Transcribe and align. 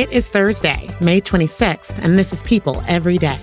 It 0.00 0.10
is 0.12 0.26
Thursday, 0.26 0.88
May 1.02 1.20
26th, 1.20 1.92
and 2.02 2.18
this 2.18 2.32
is 2.32 2.42
People 2.42 2.82
Every 2.88 3.18
Day. 3.18 3.36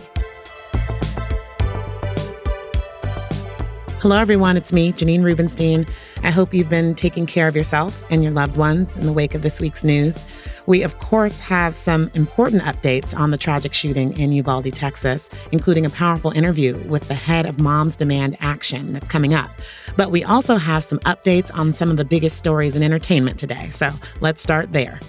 Hello, 3.99 4.17
everyone. 4.17 4.57
It's 4.57 4.73
me, 4.73 4.91
Janine 4.91 5.21
Rubenstein. 5.21 5.85
I 6.23 6.31
hope 6.31 6.55
you've 6.55 6.67
been 6.67 6.95
taking 6.95 7.27
care 7.27 7.47
of 7.47 7.55
yourself 7.55 8.03
and 8.09 8.23
your 8.23 8.31
loved 8.31 8.57
ones 8.57 8.95
in 8.97 9.05
the 9.05 9.13
wake 9.13 9.35
of 9.35 9.43
this 9.43 9.61
week's 9.61 9.83
news. 9.83 10.25
We, 10.65 10.81
of 10.81 10.97
course, 10.97 11.39
have 11.41 11.75
some 11.75 12.09
important 12.15 12.63
updates 12.63 13.15
on 13.15 13.29
the 13.29 13.37
tragic 13.37 13.71
shooting 13.71 14.17
in 14.17 14.31
Uvalde, 14.31 14.73
Texas, 14.73 15.29
including 15.51 15.85
a 15.85 15.91
powerful 15.91 16.31
interview 16.31 16.75
with 16.87 17.07
the 17.07 17.13
head 17.13 17.45
of 17.45 17.61
Moms 17.61 17.95
Demand 17.95 18.35
Action 18.39 18.93
that's 18.93 19.07
coming 19.07 19.35
up. 19.35 19.51
But 19.95 20.09
we 20.09 20.23
also 20.23 20.55
have 20.55 20.83
some 20.83 20.97
updates 21.01 21.53
on 21.53 21.71
some 21.71 21.91
of 21.91 21.97
the 21.97 22.05
biggest 22.05 22.35
stories 22.35 22.75
in 22.75 22.81
entertainment 22.81 23.37
today. 23.37 23.69
So 23.69 23.91
let's 24.21 24.41
start 24.41 24.73
there. 24.73 24.99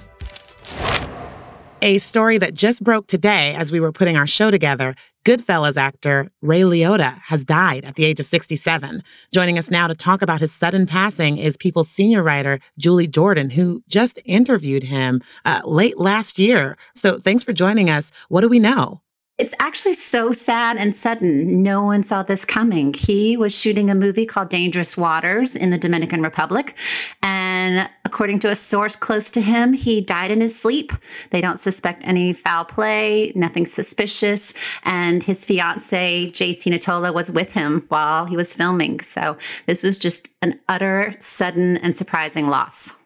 A 1.80 1.98
story 1.98 2.38
that 2.38 2.55
just 2.55 2.82
broke 2.82 3.06
today 3.06 3.55
as 3.55 3.70
we 3.70 3.78
were 3.78 3.92
putting 3.92 4.16
our 4.16 4.27
show 4.27 4.50
together 4.50 4.96
Goodfellas 5.24 5.76
actor 5.76 6.30
Ray 6.43 6.62
Liotta 6.62 7.18
has 7.26 7.45
died 7.45 7.85
at 7.85 7.96
the 7.96 8.04
age 8.04 8.18
of 8.18 8.26
67. 8.26 9.02
Joining 9.32 9.59
us 9.59 9.70
now 9.70 9.87
to 9.87 9.95
talk 9.95 10.23
about 10.23 10.40
his 10.40 10.52
sudden 10.52 10.87
passing 10.87 11.37
is 11.37 11.57
People's 11.57 11.90
senior 11.90 12.23
writer 12.23 12.60
Julie 12.79 13.07
Jordan, 13.07 13.51
who 13.51 13.82
just 13.87 14.18
interviewed 14.24 14.85
him 14.85 15.20
uh, 15.45 15.60
late 15.65 15.98
last 15.98 16.38
year. 16.38 16.79
So 16.95 17.18
thanks 17.18 17.45
for 17.45 17.52
joining 17.52 17.90
us. 17.90 18.10
What 18.29 18.40
do 18.40 18.48
we 18.48 18.59
know? 18.59 19.02
It's 19.39 19.55
actually 19.61 19.93
so 19.93 20.33
sad 20.33 20.79
and 20.79 20.97
sudden. 20.97 21.63
No 21.63 21.85
one 21.85 22.03
saw 22.03 22.25
this 22.25 22.45
coming. 22.45 22.93
He 22.93 23.37
was 23.37 23.57
shooting 23.57 23.89
a 23.89 23.95
movie 23.95 24.27
called 24.27 24.51
Dangerous 24.51 24.97
Waters 24.97 25.55
in 25.55 25.71
the 25.71 25.79
Dominican 25.79 26.23
Republic. 26.23 26.77
And 27.23 27.89
according 28.05 28.41
to 28.41 28.51
a 28.51 28.57
source 28.57 28.97
close 28.97 29.31
to 29.31 29.41
him, 29.41 29.75
he 29.75 30.01
died 30.01 30.33
in 30.33 30.41
his 30.41 30.59
sleep. 30.59 30.91
They 31.31 31.41
don't 31.41 31.61
suspect 31.61 32.03
any 32.05 32.33
foul 32.33 32.65
play, 32.65 33.31
nothing 33.37 33.65
suspicious. 33.65 34.55
And 34.83 35.23
his 35.23 35.45
fiance, 35.45 36.31
Jacy 36.31 36.71
Nittolo, 36.71 37.15
was 37.15 37.31
with 37.31 37.53
him 37.53 37.85
while 37.91 38.27
he 38.27 38.37
was 38.37 38.53
filming. 38.53 38.99
So 38.99 39.37
this 39.66 39.85
was 39.85 39.99
just 39.99 40.31
an 40.43 40.59
utter, 40.69 41.15
sudden, 41.21 41.77
and 41.77 41.95
surprising 41.95 42.49
loss 42.49 42.98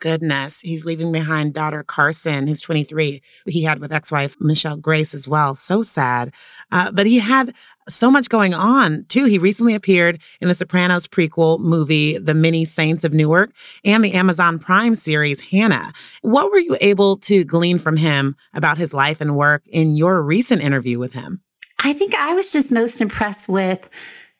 goodness. 0.00 0.60
He's 0.60 0.84
leaving 0.84 1.12
behind 1.12 1.54
daughter 1.54 1.84
Karsen, 1.84 2.48
who's 2.48 2.60
23. 2.60 3.22
He 3.46 3.62
had 3.62 3.78
with 3.78 3.92
ex 3.92 4.10
wife 4.10 4.36
Michelle 4.40 4.76
Grace 4.76 5.14
as 5.14 5.28
well. 5.28 5.54
So 5.54 5.82
sad. 5.82 6.32
Uh, 6.72 6.90
but 6.90 7.06
he 7.06 7.18
had 7.18 7.54
so 7.88 8.10
much 8.10 8.28
going 8.28 8.54
on 8.54 9.04
too. 9.08 9.26
He 9.26 9.38
recently 9.38 9.74
appeared 9.74 10.20
in 10.40 10.48
the 10.48 10.54
Sopranos 10.54 11.06
prequel 11.06 11.60
movie, 11.60 12.18
The 12.18 12.34
Many 12.34 12.64
Saints 12.64 13.04
of 13.04 13.12
Newark, 13.12 13.52
and 13.84 14.04
the 14.04 14.12
Amazon 14.12 14.58
Prime 14.58 14.94
series, 14.94 15.40
Hannah. 15.40 15.92
What 16.22 16.50
were 16.50 16.58
you 16.58 16.76
able 16.80 17.16
to 17.18 17.44
glean 17.44 17.78
from 17.78 17.96
him 17.96 18.36
about 18.54 18.78
his 18.78 18.94
life 18.94 19.20
and 19.20 19.36
work 19.36 19.66
in 19.68 19.96
your 19.96 20.22
recent 20.22 20.62
interview 20.62 20.98
with 20.98 21.12
him? 21.12 21.40
I 21.82 21.92
think 21.92 22.14
I 22.14 22.34
was 22.34 22.52
just 22.52 22.70
most 22.70 23.00
impressed 23.00 23.48
with 23.48 23.88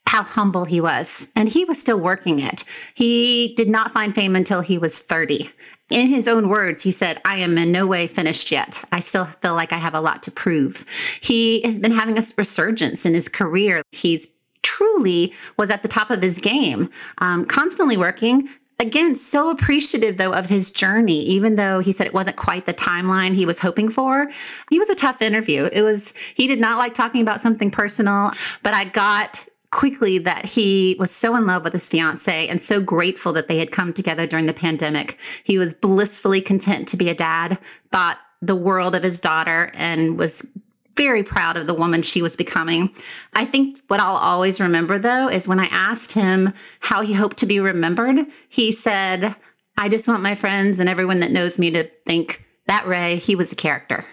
how 0.06 0.22
humble 0.22 0.64
he 0.64 0.80
was. 0.80 1.30
And 1.36 1.48
he 1.48 1.64
was 1.64 1.80
still 1.80 1.98
working 1.98 2.40
it. 2.40 2.64
He 2.94 3.54
did 3.56 3.68
not 3.68 3.92
find 3.92 4.14
fame 4.14 4.34
until 4.34 4.60
he 4.60 4.78
was 4.78 4.98
30. 4.98 5.50
In 5.90 6.08
his 6.08 6.28
own 6.28 6.48
words, 6.48 6.82
he 6.82 6.92
said, 6.92 7.20
I 7.24 7.38
am 7.38 7.58
in 7.58 7.72
no 7.72 7.86
way 7.86 8.06
finished 8.06 8.52
yet. 8.52 8.84
I 8.92 9.00
still 9.00 9.24
feel 9.24 9.54
like 9.54 9.72
I 9.72 9.78
have 9.78 9.94
a 9.94 10.00
lot 10.00 10.22
to 10.24 10.30
prove. 10.30 10.84
He 11.20 11.62
has 11.62 11.78
been 11.78 11.92
having 11.92 12.18
a 12.18 12.22
resurgence 12.36 13.04
in 13.04 13.14
his 13.14 13.28
career. 13.28 13.82
He's 13.92 14.28
truly 14.62 15.32
was 15.56 15.70
at 15.70 15.82
the 15.82 15.88
top 15.88 16.10
of 16.10 16.22
his 16.22 16.38
game, 16.38 16.90
um, 17.18 17.44
constantly 17.44 17.96
working, 17.96 18.48
again, 18.80 19.14
so 19.14 19.50
appreciative 19.50 20.16
though 20.16 20.32
of 20.32 20.46
his 20.46 20.72
journey, 20.72 21.20
even 21.22 21.54
though 21.54 21.80
he 21.80 21.92
said 21.92 22.06
it 22.06 22.14
wasn't 22.14 22.36
quite 22.36 22.66
the 22.66 22.74
timeline 22.74 23.34
he 23.34 23.46
was 23.46 23.60
hoping 23.60 23.88
for. 23.88 24.28
He 24.70 24.78
was 24.78 24.88
a 24.88 24.94
tough 24.94 25.22
interview. 25.22 25.68
It 25.72 25.82
was, 25.82 26.14
he 26.34 26.46
did 26.46 26.58
not 26.58 26.78
like 26.78 26.94
talking 26.94 27.20
about 27.20 27.40
something 27.40 27.70
personal, 27.70 28.32
but 28.62 28.74
I 28.74 28.84
got 28.84 29.46
quickly 29.70 30.18
that 30.18 30.44
he 30.44 30.96
was 30.98 31.10
so 31.10 31.36
in 31.36 31.46
love 31.46 31.62
with 31.62 31.72
his 31.72 31.88
fiance 31.88 32.48
and 32.48 32.60
so 32.60 32.80
grateful 32.80 33.32
that 33.32 33.48
they 33.48 33.58
had 33.58 33.70
come 33.70 33.92
together 33.92 34.26
during 34.26 34.46
the 34.46 34.52
pandemic. 34.52 35.18
He 35.44 35.58
was 35.58 35.74
blissfully 35.74 36.40
content 36.40 36.88
to 36.88 36.96
be 36.96 37.08
a 37.08 37.14
dad, 37.14 37.58
thought 37.90 38.18
the 38.42 38.56
world 38.56 38.94
of 38.94 39.02
his 39.02 39.20
daughter, 39.20 39.70
and 39.74 40.18
was 40.18 40.50
very 40.96 41.22
proud 41.22 41.56
of 41.56 41.66
the 41.66 41.74
woman 41.74 42.02
she 42.02 42.20
was 42.20 42.36
becoming. 42.36 42.94
I 43.32 43.44
think 43.44 43.80
what 43.86 44.00
I'll 44.00 44.16
always 44.16 44.60
remember 44.60 44.98
though 44.98 45.28
is 45.28 45.48
when 45.48 45.60
I 45.60 45.66
asked 45.66 46.12
him 46.12 46.52
how 46.80 47.02
he 47.02 47.14
hoped 47.14 47.38
to 47.38 47.46
be 47.46 47.60
remembered, 47.60 48.26
he 48.48 48.72
said, 48.72 49.36
I 49.78 49.88
just 49.88 50.08
want 50.08 50.22
my 50.22 50.34
friends 50.34 50.78
and 50.78 50.88
everyone 50.88 51.20
that 51.20 51.30
knows 51.30 51.58
me 51.58 51.70
to 51.70 51.84
think 51.84 52.44
that 52.66 52.86
Ray, 52.86 53.16
he 53.16 53.34
was 53.34 53.52
a 53.52 53.56
character 53.56 54.04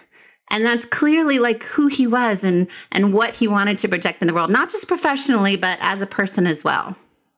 and 0.50 0.64
that's 0.64 0.84
clearly 0.84 1.38
like 1.38 1.62
who 1.64 1.86
he 1.86 2.06
was 2.06 2.44
and 2.44 2.68
and 2.92 3.12
what 3.12 3.34
he 3.34 3.48
wanted 3.48 3.78
to 3.78 3.88
project 3.88 4.20
in 4.22 4.28
the 4.28 4.34
world 4.34 4.50
not 4.50 4.70
just 4.70 4.88
professionally 4.88 5.56
but 5.56 5.78
as 5.80 6.00
a 6.00 6.06
person 6.06 6.46
as 6.46 6.64
well. 6.64 6.96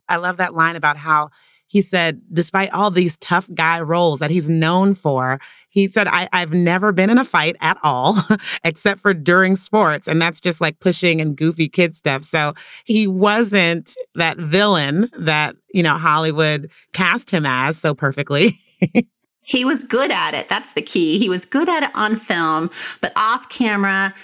I 0.09 0.16
love 0.16 0.38
that 0.38 0.54
line 0.54 0.76
about 0.76 0.97
how 0.97 1.31
he 1.66 1.82
said 1.82 2.21
despite 2.32 2.72
all 2.72 2.91
these 2.91 3.16
tough 3.19 3.48
guy 3.54 3.81
roles 3.81 4.19
that 4.19 4.31
he's 4.31 4.50
known 4.50 4.94
for 4.94 5.38
he 5.69 5.87
said 5.87 6.09
I, 6.09 6.28
i've 6.32 6.53
never 6.53 6.93
been 6.93 7.10
in 7.10 7.19
a 7.19 7.25
fight 7.25 7.56
at 7.60 7.78
all 7.82 8.16
except 8.65 9.00
for 9.00 9.15
during 9.15 9.54
sports 9.56 10.09
and 10.09 10.21
that's 10.21 10.41
just 10.41 10.60
like 10.60 10.81
pushing 10.81 11.21
and 11.21 11.37
goofy 11.37 11.69
kid 11.69 11.94
stuff. 11.94 12.22
So 12.25 12.54
he 12.84 13.06
wasn't 13.06 13.94
that 14.15 14.37
villain 14.37 15.10
that 15.19 15.56
you 15.72 15.82
know 15.82 15.94
hollywood 15.94 16.71
cast 16.92 17.31
him 17.31 17.47
as 17.47 17.78
so 17.78 17.94
perfectly 17.94 18.59
He 19.50 19.65
was 19.65 19.83
good 19.83 20.12
at 20.12 20.33
it. 20.33 20.49
That's 20.49 20.75
the 20.75 20.83
key. 20.83 21.19
He 21.19 21.28
was 21.28 21.44
good 21.44 21.69
at 21.69 21.83
it 21.83 21.91
on 21.93 22.15
film, 22.15 22.71
but 23.00 23.12
off 23.16 23.49
camera, 23.49 24.15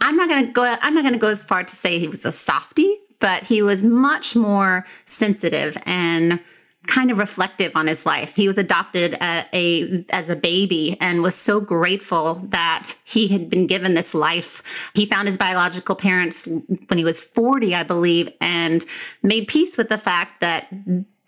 I'm 0.00 0.14
not 0.16 0.28
going 0.28 0.46
to 0.46 0.52
go 0.52 0.62
I'm 0.80 0.94
not 0.94 1.02
going 1.02 1.14
to 1.14 1.18
go 1.18 1.28
as 1.28 1.42
far 1.42 1.64
to 1.64 1.74
say 1.74 1.98
he 1.98 2.06
was 2.06 2.24
a 2.24 2.30
softy, 2.30 2.96
but 3.18 3.42
he 3.42 3.62
was 3.62 3.82
much 3.82 4.36
more 4.36 4.86
sensitive 5.04 5.76
and 5.86 6.40
kind 6.86 7.10
of 7.10 7.18
reflective 7.18 7.72
on 7.74 7.88
his 7.88 8.06
life. 8.06 8.36
He 8.36 8.46
was 8.46 8.58
adopted 8.58 9.16
at 9.18 9.48
a 9.52 10.04
as 10.10 10.28
a 10.28 10.36
baby 10.36 10.96
and 11.00 11.20
was 11.20 11.34
so 11.34 11.60
grateful 11.60 12.34
that 12.50 12.92
he 13.02 13.26
had 13.26 13.50
been 13.50 13.66
given 13.66 13.94
this 13.94 14.14
life. 14.14 14.62
He 14.94 15.04
found 15.04 15.26
his 15.26 15.36
biological 15.36 15.96
parents 15.96 16.46
when 16.46 16.96
he 16.96 17.02
was 17.02 17.20
40, 17.20 17.74
I 17.74 17.82
believe, 17.82 18.32
and 18.40 18.84
made 19.20 19.48
peace 19.48 19.76
with 19.76 19.88
the 19.88 19.98
fact 19.98 20.40
that 20.42 20.68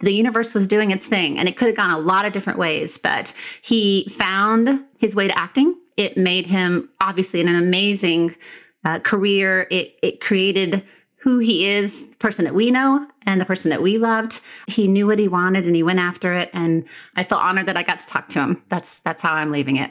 the 0.01 0.13
universe 0.13 0.55
was 0.55 0.69
doing 0.69 0.91
its 0.91 1.07
thing 1.07 1.39
and 1.39 1.49
it 1.49 1.57
could 1.57 1.67
have 1.67 1.77
gone 1.77 1.91
a 1.91 1.99
lot 1.99 2.25
of 2.25 2.33
different 2.33 2.59
ways, 2.59 2.99
but 2.99 3.35
he 3.63 4.09
found 4.17 4.85
his 4.99 5.15
way 5.15 5.29
to 5.29 5.39
acting. 5.39 5.77
It 5.97 6.17
made 6.17 6.47
him 6.47 6.89
obviously 7.01 7.41
an 7.41 7.49
amazing 7.49 8.37
uh, 8.85 9.01
career. 9.01 9.67
It, 9.71 9.97
it 10.03 10.21
created 10.21 10.85
who 11.23 11.41
he 11.41 11.67
is, 11.67 12.11
the 12.11 12.17
person 12.17 12.45
that 12.45 12.55
we 12.55 12.71
know 12.71 13.07
and 13.27 13.41
the 13.41 13.45
person 13.45 13.71
that 13.71 13.83
we 13.83 13.99
loved. 13.99 14.41
He 14.69 14.87
knew 14.87 15.09
what 15.09 15.19
he 15.19 15.27
wanted 15.27 15.67
and 15.67 15.75
he 15.75 15.83
went 15.83 15.99
after 15.99 16.33
it. 16.33 16.49
And 16.53 16.85
I 17.17 17.25
feel 17.25 17.39
honored 17.39 17.67
that 17.67 17.77
I 17.77 17.83
got 17.83 17.99
to 18.01 18.07
talk 18.07 18.29
to 18.31 18.41
him. 18.41 18.63
That's, 18.69 19.01
that's 19.01 19.21
how 19.21 19.33
I'm 19.33 19.51
leaving 19.51 19.77
it. 19.77 19.91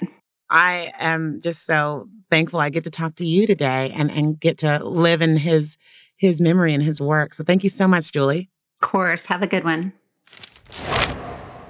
I 0.49 0.93
am 0.97 1.41
just 1.41 1.65
so 1.65 2.07
thankful 2.31 2.61
I 2.61 2.69
get 2.69 2.85
to 2.85 2.89
talk 2.89 3.15
to 3.15 3.25
you 3.25 3.45
today 3.45 3.91
and, 3.93 4.09
and 4.09 4.39
get 4.39 4.59
to 4.59 4.83
live 4.85 5.21
in 5.21 5.35
his, 5.35 5.77
his 6.15 6.39
memory 6.39 6.73
and 6.73 6.81
his 6.81 7.01
work. 7.01 7.33
So 7.33 7.43
thank 7.43 7.63
you 7.63 7.69
so 7.69 7.89
much, 7.89 8.13
Julie. 8.13 8.49
Of 8.81 8.87
course. 8.87 9.25
Have 9.25 9.41
a 9.41 9.47
good 9.47 9.65
one. 9.65 9.91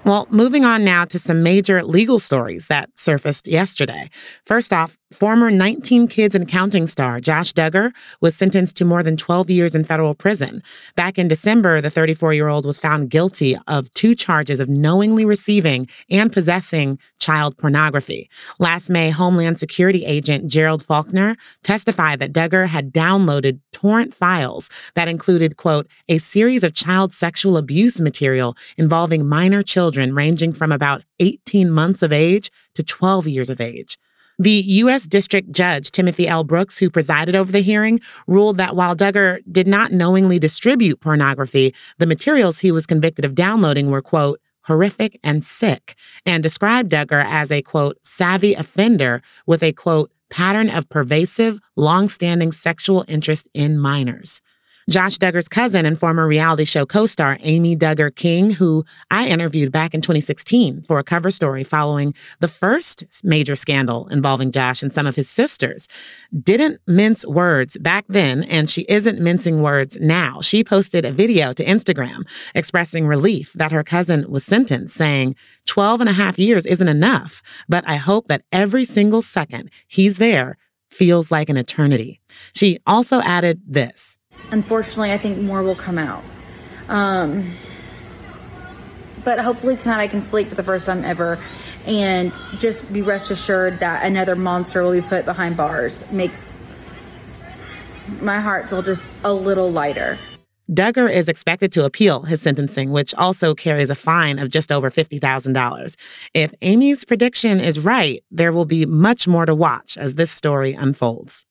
Well, 0.06 0.28
moving 0.30 0.64
on 0.64 0.86
now 0.86 1.04
to 1.06 1.20
some 1.20 1.44
major 1.44 1.84
legal 1.84 2.20
stories 2.20 2.68
that 2.68 2.90
surfaced 2.96 3.48
yesterday. 3.48 4.10
First 4.46 4.72
off, 4.72 4.98
former 5.12 5.50
19 5.50 6.08
Kids 6.08 6.36
and 6.36 6.48
Counting 6.48 6.88
star 6.88 7.20
Josh 7.20 7.54
Duggar 7.54 7.92
was 8.22 8.36
sentenced 8.36 8.78
to 8.78 8.86
more 8.86 9.04
than 9.04 9.18
12 9.18 9.50
years 9.50 9.76
in 9.76 9.84
federal 9.84 10.14
prison. 10.14 10.62
Back 10.96 11.18
in 11.18 11.28
December, 11.28 11.82
the 11.82 11.90
34 11.90 12.34
year 12.34 12.48
old 12.48 12.66
was 12.66 12.80
found 12.80 13.10
guilty 13.10 13.58
of 13.68 13.90
two 13.92 14.16
charges 14.16 14.60
of 14.60 14.70
knowingly 14.70 15.26
receiving 15.26 15.88
and 16.10 16.32
possessing 16.32 17.00
child 17.20 17.58
pornography. 17.58 18.30
Last 18.60 18.90
May, 18.90 19.10
Homeland 19.10 19.60
Security 19.60 20.06
agent 20.06 20.48
Gerald 20.48 20.84
Faulkner 20.84 21.36
testified 21.64 22.20
that 22.20 22.34
Duggar 22.34 22.68
had 22.68 22.94
downloaded 22.94 23.60
torrent 23.72 24.14
files 24.14 24.70
that 24.96 25.08
included, 25.08 25.58
quote, 25.58 25.88
a 26.10 26.18
series 26.18 26.64
of 26.64 26.74
child 26.74 27.14
sexual 27.14 27.58
abuse 27.58 28.02
material 28.02 28.56
involving 28.78 29.28
minor 29.28 29.64
children 29.64 29.78
children 29.98 30.16
ranging 30.16 30.54
from 30.54 30.72
about 30.72 31.04
18 31.20 31.72
months 31.72 32.04
of 32.04 32.12
age 32.12 32.52
to 32.76 32.84
12 32.84 33.28
years 33.28 33.50
of 33.50 33.62
age. 33.62 33.98
The 34.40 34.52
U.S. 34.52 35.08
District 35.08 35.52
Judge 35.52 35.90
Timothy 35.90 36.28
L. 36.28 36.44
Brooks, 36.44 36.78
who 36.78 36.92
presided 36.92 37.36
over 37.36 37.52
the 37.52 37.62
hearing, 37.62 38.00
ruled 38.28 38.58
that 38.58 38.76
while 38.76 38.96
Duggar 38.96 39.40
did 39.52 39.68
not 39.68 39.92
knowingly 39.92 40.38
distribute 40.38 41.00
pornography, 41.02 41.74
the 41.98 42.06
materials 42.06 42.60
he 42.60 42.72
was 42.72 42.86
convicted 42.86 43.26
of 43.26 43.34
downloading 43.34 43.90
were, 43.90 44.04
quote, 44.04 44.40
horrific 44.62 45.20
and 45.24 45.44
sick, 45.44 45.96
and 46.24 46.44
described 46.44 46.92
Duggar 46.92 47.26
as 47.26 47.50
a, 47.52 47.64
quote, 47.64 47.98
savvy 48.04 48.54
offender 48.54 49.24
with 49.48 49.64
a, 49.64 49.74
quote, 49.74 50.12
pattern 50.30 50.70
of 50.70 50.88
pervasive, 50.88 51.60
long-standing 51.76 52.52
sexual 52.52 53.06
interest 53.08 53.50
in 53.56 53.80
minors. 53.80 54.44
Josh 54.90 55.18
Duggar's 55.18 55.50
cousin 55.50 55.86
and 55.86 56.00
former 56.00 56.26
reality 56.26 56.64
show 56.64 56.86
co-star 56.86 57.38
Amy 57.42 57.76
Duggar 57.76 58.16
King, 58.16 58.52
who 58.52 58.86
I 59.12 59.28
interviewed 59.28 59.70
back 59.70 59.94
in 59.94 60.00
2016 60.00 60.84
for 60.84 60.98
a 60.98 61.04
cover 61.04 61.30
story 61.30 61.66
following 61.66 62.14
the 62.40 62.48
first 62.48 63.04
major 63.22 63.58
scandal 63.58 64.08
involving 64.08 64.50
Josh 64.50 64.82
and 64.82 64.94
some 64.94 65.06
of 65.06 65.18
his 65.18 65.30
sisters, 65.30 65.90
didn't 66.42 66.80
mince 66.88 67.26
words 67.26 67.78
back 67.80 68.06
then, 68.08 68.44
and 68.44 68.70
she 68.70 68.86
isn't 68.88 69.20
mincing 69.20 69.62
words 69.62 69.98
now. 70.00 70.40
She 70.40 70.64
posted 70.64 71.04
a 71.04 71.12
video 71.12 71.52
to 71.52 71.66
Instagram 71.66 72.26
expressing 72.56 73.08
relief 73.08 73.52
that 73.56 73.74
her 73.74 73.84
cousin 73.84 74.24
was 74.30 74.46
sentenced, 74.46 74.96
saying, 74.96 75.36
12 75.66 76.00
and 76.00 76.10
a 76.10 76.14
half 76.14 76.40
years 76.40 76.66
isn't 76.66 76.88
enough, 76.88 77.42
but 77.68 77.86
I 77.86 77.98
hope 77.98 78.30
that 78.30 78.44
every 78.54 78.86
single 78.86 79.22
second 79.22 79.70
he's 79.90 80.16
there 80.16 80.56
feels 80.90 81.30
like 81.30 81.50
an 81.50 81.58
eternity. 81.58 82.22
She 82.54 82.80
also 82.88 83.20
added 83.20 83.62
this 83.68 84.17
unfortunately, 84.52 85.12
I 85.12 85.18
think 85.18 85.40
more 85.40 85.64
will 85.64 85.76
come 85.76 85.98
out. 85.98 86.24
Um, 86.88 87.56
but 89.24 89.40
hopefully 89.40 89.76
tonight 89.76 90.00
I 90.00 90.08
can 90.08 90.24
sleep 90.24 90.48
for 90.48 90.56
the 90.56 90.64
first 90.64 90.86
time 90.86 91.04
ever 91.04 91.38
and 91.86 92.34
just 92.58 92.92
be 92.92 93.02
rest 93.02 93.32
assured 93.32 93.80
that 93.80 94.06
another 94.06 94.36
monster 94.36 94.84
will 94.84 94.94
be 94.94 95.02
put 95.02 95.26
behind 95.26 95.58
bars. 95.58 96.04
Makes 96.12 96.54
my 98.22 98.40
heart 98.40 98.70
feel 98.70 98.82
just 98.82 99.12
a 99.24 99.34
little 99.34 99.72
lighter. 99.72 100.18
Duggar 100.70 101.10
is 101.10 101.30
expected 101.30 101.72
to 101.74 101.86
appeal 101.86 102.24
his 102.24 102.42
sentencing, 102.42 102.92
which 102.92 103.16
also 103.16 103.56
carries 103.56 103.90
a 103.90 103.96
fine 103.96 104.38
of 104.38 104.50
just 104.50 104.70
over 104.70 104.90
$50,000. 104.92 105.96
If 106.34 106.54
Amy's 106.62 107.06
prediction 107.06 107.62
is 107.62 107.80
right, 107.80 108.22
there 108.32 108.52
will 108.52 108.66
be 108.66 108.86
much 108.86 109.30
more 109.30 109.46
to 109.46 109.56
watch 109.56 109.98
as 109.98 110.16
this 110.16 110.30
story 110.30 110.74
unfolds. 110.74 111.46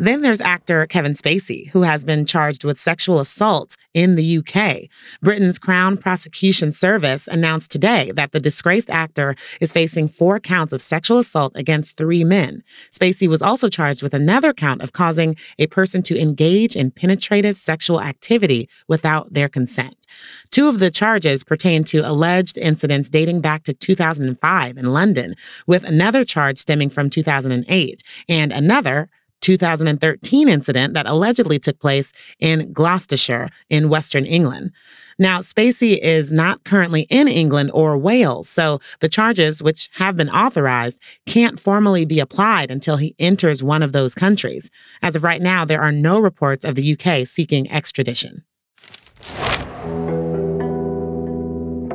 Then 0.00 0.22
there's 0.22 0.40
actor 0.40 0.86
Kevin 0.86 1.12
Spacey, 1.12 1.68
who 1.70 1.82
has 1.82 2.04
been 2.04 2.24
charged 2.24 2.62
with 2.62 2.78
sexual 2.78 3.18
assault 3.18 3.76
in 3.94 4.14
the 4.14 4.38
UK. 4.38 4.88
Britain's 5.20 5.58
Crown 5.58 5.96
Prosecution 5.96 6.70
Service 6.70 7.26
announced 7.26 7.72
today 7.72 8.12
that 8.14 8.30
the 8.30 8.38
disgraced 8.38 8.90
actor 8.90 9.34
is 9.60 9.72
facing 9.72 10.06
four 10.06 10.38
counts 10.38 10.72
of 10.72 10.82
sexual 10.82 11.18
assault 11.18 11.56
against 11.56 11.96
three 11.96 12.22
men. 12.22 12.62
Spacey 12.92 13.26
was 13.26 13.42
also 13.42 13.68
charged 13.68 14.04
with 14.04 14.14
another 14.14 14.52
count 14.52 14.82
of 14.82 14.92
causing 14.92 15.34
a 15.58 15.66
person 15.66 16.00
to 16.04 16.20
engage 16.20 16.76
in 16.76 16.92
penetrative 16.92 17.56
sexual 17.56 18.00
activity 18.00 18.68
without 18.86 19.32
their 19.32 19.48
consent. 19.48 20.06
Two 20.52 20.68
of 20.68 20.78
the 20.78 20.92
charges 20.92 21.42
pertain 21.42 21.82
to 21.84 22.08
alleged 22.08 22.56
incidents 22.56 23.10
dating 23.10 23.40
back 23.40 23.64
to 23.64 23.74
2005 23.74 24.78
in 24.78 24.92
London, 24.92 25.34
with 25.66 25.82
another 25.82 26.24
charge 26.24 26.58
stemming 26.58 26.88
from 26.88 27.10
2008 27.10 28.02
and 28.28 28.52
another 28.52 29.10
2013 29.48 30.46
incident 30.46 30.92
that 30.92 31.06
allegedly 31.06 31.58
took 31.58 31.80
place 31.80 32.12
in 32.38 32.70
Gloucestershire 32.70 33.48
in 33.70 33.88
Western 33.88 34.26
England. 34.26 34.72
Now, 35.18 35.38
Spacey 35.38 35.98
is 35.98 36.30
not 36.30 36.64
currently 36.64 37.06
in 37.08 37.28
England 37.28 37.70
or 37.72 37.96
Wales, 37.96 38.46
so 38.46 38.78
the 39.00 39.08
charges, 39.08 39.62
which 39.62 39.88
have 39.94 40.18
been 40.18 40.28
authorized, 40.28 41.00
can't 41.24 41.58
formally 41.58 42.04
be 42.04 42.20
applied 42.20 42.70
until 42.70 42.98
he 42.98 43.14
enters 43.18 43.64
one 43.64 43.82
of 43.82 43.92
those 43.92 44.14
countries. 44.14 44.70
As 45.00 45.16
of 45.16 45.24
right 45.24 45.40
now, 45.40 45.64
there 45.64 45.80
are 45.80 45.92
no 45.92 46.20
reports 46.20 46.62
of 46.62 46.74
the 46.74 46.92
UK 46.92 47.26
seeking 47.26 47.70
extradition. 47.70 48.44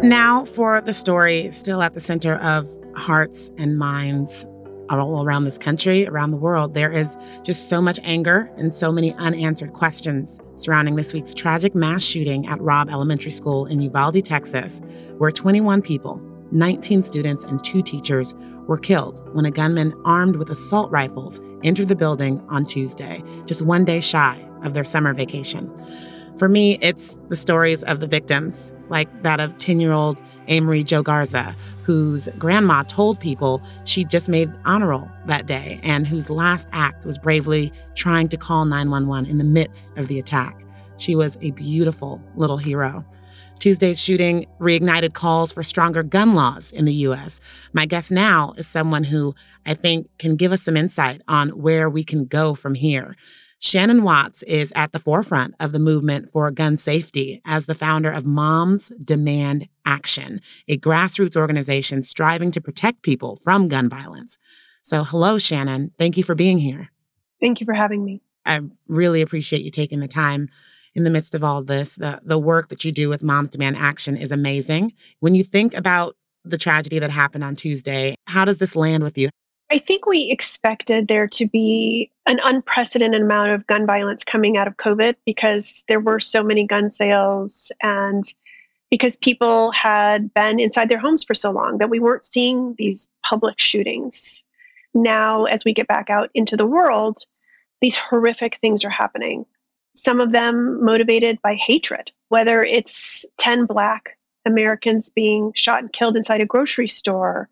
Now, 0.01 0.45
for 0.45 0.81
the 0.81 0.93
story 0.93 1.51
still 1.51 1.83
at 1.83 1.93
the 1.93 2.01
center 2.01 2.37
of 2.37 2.67
hearts 2.95 3.51
and 3.59 3.77
minds 3.77 4.47
all 4.89 5.23
around 5.23 5.45
this 5.45 5.57
country, 5.57 6.07
around 6.07 6.31
the 6.31 6.37
world, 6.37 6.73
there 6.73 6.91
is 6.91 7.17
just 7.43 7.69
so 7.69 7.81
much 7.81 7.99
anger 8.03 8.51
and 8.57 8.71
so 8.71 8.91
many 8.91 9.13
unanswered 9.15 9.73
questions 9.73 10.39
surrounding 10.55 10.95
this 10.95 11.13
week's 11.13 11.33
tragic 11.33 11.73
mass 11.73 12.03
shooting 12.03 12.47
at 12.47 12.61
Robb 12.61 12.89
Elementary 12.89 13.31
School 13.31 13.65
in 13.65 13.81
Uvalde, 13.81 14.23
Texas, 14.23 14.81
where 15.17 15.31
21 15.31 15.81
people, 15.81 16.21
19 16.51 17.01
students, 17.01 17.43
and 17.43 17.63
two 17.63 17.81
teachers 17.81 18.35
were 18.67 18.77
killed 18.77 19.27
when 19.33 19.45
a 19.45 19.51
gunman 19.51 19.93
armed 20.05 20.35
with 20.35 20.49
assault 20.49 20.91
rifles 20.91 21.41
entered 21.63 21.87
the 21.87 21.95
building 21.95 22.41
on 22.49 22.65
Tuesday, 22.65 23.21
just 23.45 23.61
one 23.61 23.85
day 23.85 23.99
shy 23.99 24.39
of 24.63 24.73
their 24.73 24.83
summer 24.83 25.13
vacation. 25.13 25.71
For 26.37 26.49
me, 26.49 26.79
it's 26.81 27.17
the 27.29 27.37
stories 27.37 27.83
of 27.83 27.99
the 27.99 28.07
victims, 28.07 28.73
like 28.89 29.07
that 29.23 29.39
of 29.39 29.57
10 29.59 29.79
year 29.79 29.91
old 29.91 30.21
Amerie 30.47 30.83
Jo 30.83 31.03
Garza, 31.03 31.55
whose 31.83 32.27
grandma 32.37 32.83
told 32.83 33.19
people 33.19 33.61
she 33.85 34.03
just 34.03 34.27
made 34.27 34.51
honor 34.65 34.87
roll 34.87 35.09
that 35.27 35.45
day 35.45 35.79
and 35.83 36.07
whose 36.07 36.29
last 36.29 36.67
act 36.71 37.05
was 37.05 37.17
bravely 37.17 37.71
trying 37.95 38.27
to 38.29 38.37
call 38.37 38.65
911 38.65 39.29
in 39.29 39.37
the 39.37 39.43
midst 39.43 39.95
of 39.97 40.07
the 40.07 40.17
attack. 40.19 40.65
She 40.97 41.15
was 41.15 41.37
a 41.41 41.51
beautiful 41.51 42.21
little 42.35 42.57
hero. 42.57 43.05
Tuesday's 43.59 44.01
shooting 44.01 44.45
reignited 44.59 45.13
calls 45.13 45.53
for 45.53 45.63
stronger 45.63 46.03
gun 46.03 46.35
laws 46.35 46.71
in 46.71 46.85
the 46.85 46.93
U.S. 46.93 47.39
My 47.71 47.85
guest 47.85 48.11
now 48.11 48.53
is 48.57 48.67
someone 48.67 49.05
who 49.05 49.35
I 49.65 49.73
think 49.73 50.09
can 50.17 50.35
give 50.35 50.51
us 50.51 50.63
some 50.63 50.75
insight 50.75 51.21
on 51.27 51.49
where 51.49 51.89
we 51.89 52.03
can 52.03 52.25
go 52.25 52.55
from 52.55 52.73
here. 52.73 53.15
Shannon 53.63 54.03
Watts 54.03 54.43
is 54.43 54.73
at 54.75 54.91
the 54.91 54.99
forefront 54.99 55.55
of 55.57 55.71
the 55.71 55.79
movement 55.79 56.29
for 56.29 56.51
gun 56.51 56.75
safety 56.75 57.41
as 57.45 57.65
the 57.65 57.73
founder 57.73 58.11
of 58.11 58.25
Moms 58.25 58.91
Demand 59.01 59.69
Action, 59.85 60.41
a 60.67 60.77
grassroots 60.77 61.37
organization 61.37 62.03
striving 62.03 62.51
to 62.51 62.59
protect 62.59 63.03
people 63.03 63.37
from 63.37 63.69
gun 63.69 63.87
violence. 63.87 64.37
So, 64.81 65.05
hello, 65.05 65.37
Shannon. 65.37 65.93
Thank 65.97 66.17
you 66.17 66.25
for 66.25 66.35
being 66.35 66.57
here. 66.57 66.89
Thank 67.41 67.61
you 67.61 67.65
for 67.65 67.73
having 67.73 68.03
me. 68.03 68.21
I 68.45 68.59
really 68.89 69.21
appreciate 69.21 69.61
you 69.61 69.71
taking 69.71 70.01
the 70.01 70.09
time 70.09 70.49
in 70.93 71.05
the 71.05 71.09
midst 71.09 71.33
of 71.33 71.41
all 71.41 71.63
this. 71.63 71.95
The, 71.95 72.19
the 72.21 72.37
work 72.37 72.67
that 72.67 72.83
you 72.83 72.91
do 72.91 73.07
with 73.07 73.23
Moms 73.23 73.49
Demand 73.49 73.77
Action 73.77 74.17
is 74.17 74.33
amazing. 74.33 74.91
When 75.21 75.35
you 75.35 75.43
think 75.45 75.73
about 75.73 76.17
the 76.43 76.57
tragedy 76.57 76.99
that 76.99 77.11
happened 77.11 77.45
on 77.45 77.55
Tuesday, 77.55 78.15
how 78.27 78.43
does 78.43 78.57
this 78.57 78.75
land 78.75 79.03
with 79.03 79.17
you? 79.17 79.29
I 79.73 79.79
think 79.79 80.05
we 80.05 80.29
expected 80.29 81.07
there 81.07 81.27
to 81.29 81.47
be 81.47 82.11
an 82.27 82.39
unprecedented 82.43 83.23
amount 83.23 83.49
of 83.49 83.65
gun 83.65 83.87
violence 83.87 84.23
coming 84.23 84.55
out 84.55 84.67
of 84.67 84.77
COVID 84.77 85.15
because 85.25 85.83
there 85.87 85.99
were 85.99 86.19
so 86.19 86.43
many 86.43 86.63
gun 86.67 86.91
sales 86.91 87.71
and 87.81 88.23
because 88.91 89.17
people 89.17 89.71
had 89.71 90.31
been 90.35 90.59
inside 90.59 90.89
their 90.89 90.99
homes 90.99 91.23
for 91.23 91.33
so 91.33 91.49
long 91.49 91.79
that 91.79 91.89
we 91.89 91.99
weren't 91.99 92.23
seeing 92.23 92.75
these 92.77 93.09
public 93.23 93.59
shootings. 93.59 94.43
Now, 94.93 95.45
as 95.45 95.65
we 95.65 95.73
get 95.73 95.87
back 95.87 96.11
out 96.11 96.29
into 96.35 96.55
the 96.55 96.67
world, 96.67 97.17
these 97.81 97.97
horrific 97.97 98.57
things 98.57 98.85
are 98.85 98.91
happening. 98.91 99.43
Some 99.95 100.19
of 100.19 100.33
them 100.33 100.85
motivated 100.85 101.41
by 101.41 101.55
hatred, 101.55 102.11
whether 102.29 102.61
it's 102.63 103.25
10 103.39 103.65
Black 103.65 104.19
Americans 104.45 105.09
being 105.09 105.51
shot 105.55 105.81
and 105.81 105.91
killed 105.91 106.15
inside 106.15 106.41
a 106.41 106.45
grocery 106.45 106.87
store 106.87 107.49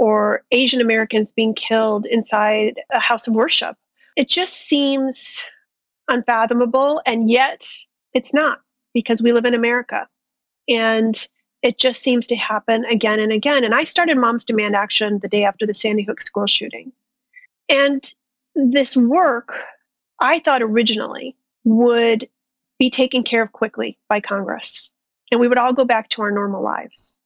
or 0.00 0.42
Asian 0.50 0.80
Americans 0.80 1.30
being 1.30 1.52
killed 1.52 2.06
inside 2.06 2.80
a 2.90 2.98
house 2.98 3.28
of 3.28 3.34
worship. 3.34 3.76
It 4.16 4.30
just 4.30 4.54
seems 4.54 5.44
unfathomable, 6.08 7.02
and 7.04 7.30
yet 7.30 7.68
it's 8.14 8.32
not 8.32 8.62
because 8.94 9.20
we 9.20 9.32
live 9.32 9.44
in 9.44 9.52
America. 9.52 10.08
And 10.70 11.28
it 11.62 11.78
just 11.78 12.02
seems 12.02 12.26
to 12.28 12.36
happen 12.36 12.86
again 12.86 13.20
and 13.20 13.30
again. 13.30 13.62
And 13.62 13.74
I 13.74 13.84
started 13.84 14.16
Moms 14.16 14.46
Demand 14.46 14.74
Action 14.74 15.18
the 15.18 15.28
day 15.28 15.44
after 15.44 15.66
the 15.66 15.74
Sandy 15.74 16.02
Hook 16.02 16.22
school 16.22 16.46
shooting. 16.46 16.92
And 17.68 18.12
this 18.54 18.96
work, 18.96 19.52
I 20.18 20.38
thought 20.38 20.62
originally, 20.62 21.36
would 21.64 22.26
be 22.78 22.88
taken 22.88 23.22
care 23.22 23.42
of 23.42 23.52
quickly 23.52 23.98
by 24.08 24.20
Congress. 24.20 24.92
And 25.30 25.42
we 25.42 25.46
would 25.46 25.58
all 25.58 25.74
go 25.74 25.84
back 25.84 26.08
to 26.10 26.22
our 26.22 26.30
normal 26.30 26.62
lives. 26.62 27.19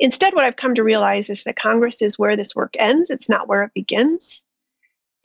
Instead, 0.00 0.34
what 0.34 0.44
I've 0.44 0.56
come 0.56 0.74
to 0.74 0.82
realize 0.82 1.28
is 1.28 1.44
that 1.44 1.56
Congress 1.56 2.00
is 2.00 2.18
where 2.18 2.36
this 2.36 2.56
work 2.56 2.74
ends, 2.78 3.10
it's 3.10 3.28
not 3.28 3.48
where 3.48 3.62
it 3.62 3.74
begins. 3.74 4.42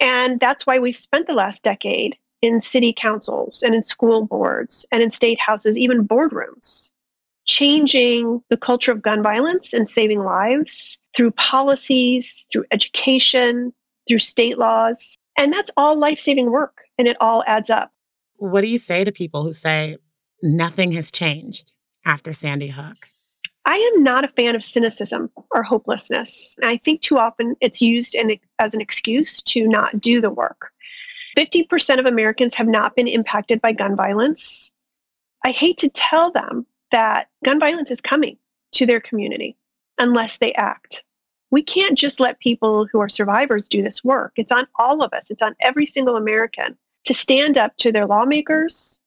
And 0.02 0.40
that's 0.42 0.68
why 0.68 0.80
we've 0.80 0.98
spent 0.98 1.28
the 1.28 1.34
last 1.34 1.64
decade 1.64 2.18
in 2.42 2.60
city 2.60 2.94
councils 2.96 3.64
and 3.64 3.74
in 3.74 3.84
school 3.84 4.26
boards 4.26 4.86
and 4.92 5.02
in 5.02 5.12
state 5.12 5.40
houses, 5.40 5.78
even 5.78 6.06
boardrooms, 6.06 6.92
changing 7.48 8.42
the 8.50 8.58
culture 8.58 8.92
of 8.92 9.02
gun 9.02 9.24
violence 9.24 9.74
and 9.74 9.90
saving 9.90 10.20
lives 10.20 11.00
through 11.16 11.32
policies, 11.32 12.46
through 12.52 12.66
education, 12.72 13.74
through 14.08 14.20
state 14.20 14.58
laws. 14.58 15.16
And 15.38 15.54
that's 15.54 15.72
all 15.78 15.98
life 15.98 16.20
saving 16.20 16.52
work, 16.52 16.82
and 16.98 17.08
it 17.08 17.16
all 17.22 17.46
adds 17.48 17.70
up. 17.70 17.92
What 18.36 18.62
do 18.62 18.68
you 18.68 18.78
say 18.78 19.06
to 19.06 19.12
people 19.14 19.44
who 19.44 19.54
say 19.54 19.96
nothing 20.44 20.92
has 20.92 21.12
changed 21.12 21.72
after 22.06 22.34
Sandy 22.34 22.68
Hook? 22.68 23.08
I 23.66 23.76
am 23.94 24.04
not 24.04 24.24
a 24.24 24.30
fan 24.30 24.56
of 24.56 24.64
cynicism 24.64 25.32
or 25.52 25.64
hopelessness. 25.64 26.58
I 26.64 26.78
think 26.78 27.02
too 27.02 27.18
often 27.18 27.56
it's 27.62 27.82
used 27.82 28.14
in, 28.14 28.38
as 28.60 28.74
an 28.74 28.82
excuse 28.82 29.42
to 29.44 29.68
not 29.68 30.00
do 30.00 30.22
the 30.22 30.30
work. 30.30 30.72
50% 31.36 32.00
of 32.00 32.06
Americans 32.06 32.54
have 32.54 32.68
not 32.68 32.96
been 32.96 33.08
impacted 33.08 33.62
by 33.62 33.72
gun 33.72 33.96
violence. 33.96 34.72
I 35.44 35.52
hate 35.52 35.78
to 35.80 35.90
tell 35.90 36.32
them 36.32 36.66
that 36.92 37.28
gun 37.44 37.60
violence 37.60 37.92
is 37.92 38.02
coming 38.02 38.38
to 38.74 38.86
their 38.86 39.00
community 39.00 39.58
unless 40.00 40.38
they 40.38 40.54
act. 40.54 41.04
We 41.52 41.62
can't 41.62 41.98
just 41.98 42.20
let 42.20 42.40
people 42.40 42.88
who 42.92 43.00
are 43.00 43.10
survivors 43.10 43.68
do 43.68 43.82
this 43.82 44.04
work. 44.04 44.34
It's 44.36 44.52
on 44.52 44.68
all 44.80 45.02
of 45.02 45.14
us, 45.14 45.32
it's 45.32 45.42
on 45.42 45.56
every 45.60 45.86
single 45.86 46.16
American 46.16 46.78
to 47.06 47.14
stand 47.14 47.58
up 47.58 47.76
to 47.78 47.92
their 47.92 48.06
lawmakers 48.06 49.00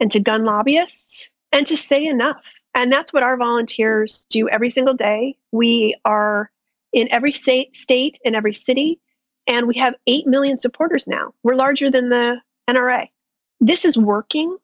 and 0.00 0.10
to 0.12 0.20
gun 0.20 0.44
lobbyists 0.44 1.30
and 1.52 1.66
to 1.66 1.76
say 1.76 2.04
enough. 2.04 2.42
And 2.74 2.92
that's 2.92 3.12
what 3.12 3.22
our 3.22 3.36
volunteers 3.36 4.26
do 4.30 4.48
every 4.48 4.70
single 4.70 4.94
day. 4.94 5.36
We 5.52 5.94
are 6.04 6.50
in 6.92 7.08
every 7.12 7.32
state, 7.32 7.76
state 7.76 8.18
in 8.24 8.34
every 8.34 8.54
city, 8.54 9.00
and 9.46 9.66
we 9.66 9.76
have 9.76 9.94
8 10.06 10.26
million 10.26 10.58
supporters 10.58 11.06
now. 11.06 11.34
We're 11.42 11.54
larger 11.54 11.90
than 11.90 12.08
the 12.08 12.40
NRA. 12.68 13.08
This 13.60 13.84
is 13.84 13.96
working. 13.96 14.56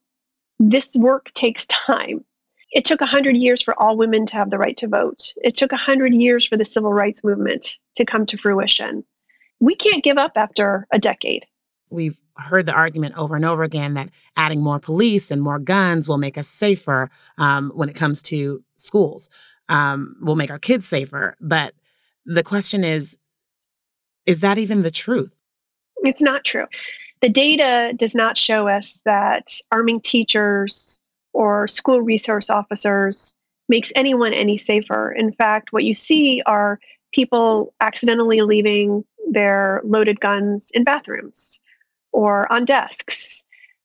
This 0.59 0.95
work 0.97 1.33
takes 1.35 1.67
time. 1.67 2.25
It 2.73 2.85
took 2.85 3.01
100 3.01 3.37
years 3.37 3.63
for 3.63 3.81
all 3.81 3.97
women 3.97 4.27
to 4.27 4.35
have 4.35 4.51
the 4.51 4.59
right 4.59 4.77
to 4.77 4.87
vote. 4.87 5.33
It 5.43 5.57
took 5.57 5.73
100 5.73 6.15
years 6.15 6.47
for 6.47 6.57
the 6.57 6.65
civil 6.65 6.93
rights 6.93 7.25
movement 7.25 7.77
to 7.97 8.05
come 8.05 8.27
to 8.27 8.37
fruition. 8.37 9.05
We 9.59 9.75
can't 9.75 10.05
give 10.05 10.19
up 10.19 10.33
after 10.37 10.87
a 10.93 10.99
decade. 10.99 11.47
We've 11.91 12.19
heard 12.41 12.67
the 12.67 12.73
argument 12.73 13.17
over 13.17 13.37
and 13.37 13.45
over 13.45 13.63
again 13.63 13.95
that 13.95 14.11
adding 14.37 14.63
more 14.63 14.81
police 14.81 15.31
and 15.31 15.43
more 15.43 15.59
guns 15.59 16.09
will 16.09 16.19
make 16.19 16.39
us 16.39 16.49
safer 16.49 17.11
um, 17.39 17.71
when 17.75 17.89
it 17.89 17.95
comes 17.95 18.23
to 18.25 18.63
schools, 18.77 19.29
um, 19.69 20.17
will 20.21 20.37
make 20.37 20.51
our 20.51 20.59
kids 20.59 20.87
safer. 20.87 21.37
But 21.41 21.75
the 22.25 22.43
question 22.43 22.85
is 22.85 23.17
is 24.27 24.41
that 24.41 24.59
even 24.59 24.83
the 24.83 24.91
truth? 24.91 25.41
It's 26.03 26.23
not 26.23 26.45
true. 26.45 26.67
The 27.21 27.29
data 27.29 27.93
does 27.97 28.15
not 28.15 28.39
show 28.39 28.69
us 28.69 29.03
that 29.05 29.53
arming 29.73 30.01
teachers 30.01 31.01
or 31.33 31.67
school 31.67 32.01
resource 32.01 32.51
officers 32.51 33.35
makes 33.69 33.93
anyone 33.95 34.33
any 34.33 34.57
safer. 34.57 35.13
In 35.13 35.33
fact, 35.33 35.73
what 35.73 35.85
you 35.85 35.95
see 35.95 36.43
are 36.47 36.79
people 37.13 37.75
accidentally 37.81 38.41
leaving 38.41 39.05
their 39.31 39.81
loaded 39.85 40.21
guns 40.21 40.71
in 40.75 40.85
bathrooms 40.85 41.61
or 42.13 42.51
on 42.53 42.65
desks. 42.65 43.43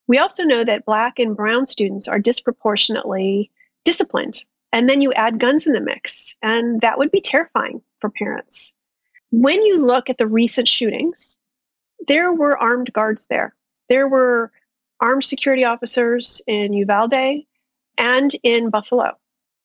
We 0.07 0.17
also 0.17 0.43
know 0.43 0.63
that 0.63 0.85
Black 0.85 1.19
and 1.19 1.35
Brown 1.35 1.65
students 1.65 2.07
are 2.07 2.19
disproportionately 2.19 3.51
disciplined. 3.83 4.43
And 4.71 4.89
then 4.89 5.01
you 5.01 5.13
add 5.13 5.39
guns 5.39 5.65
in 5.65 5.73
the 5.73 5.79
mix, 5.79 6.35
and 6.41 6.81
that 6.81 6.97
would 6.97 7.09
be 7.09 7.21
terrifying 7.21 7.81
for 8.01 8.09
parents. 8.09 8.73
When 9.31 9.61
you 9.61 9.83
look 9.83 10.09
at 10.09 10.17
the 10.17 10.27
recent 10.27 10.67
shootings, 10.67 11.37
there 12.07 12.33
were 12.33 12.57
armed 12.57 12.91
guards 12.93 13.27
there. 13.27 13.55
There 13.89 14.07
were 14.07 14.51
armed 14.99 15.23
security 15.23 15.63
officers 15.63 16.41
in 16.47 16.73
Uvalde 16.73 17.45
and 17.97 18.35
in 18.43 18.69
Buffalo. 18.69 19.11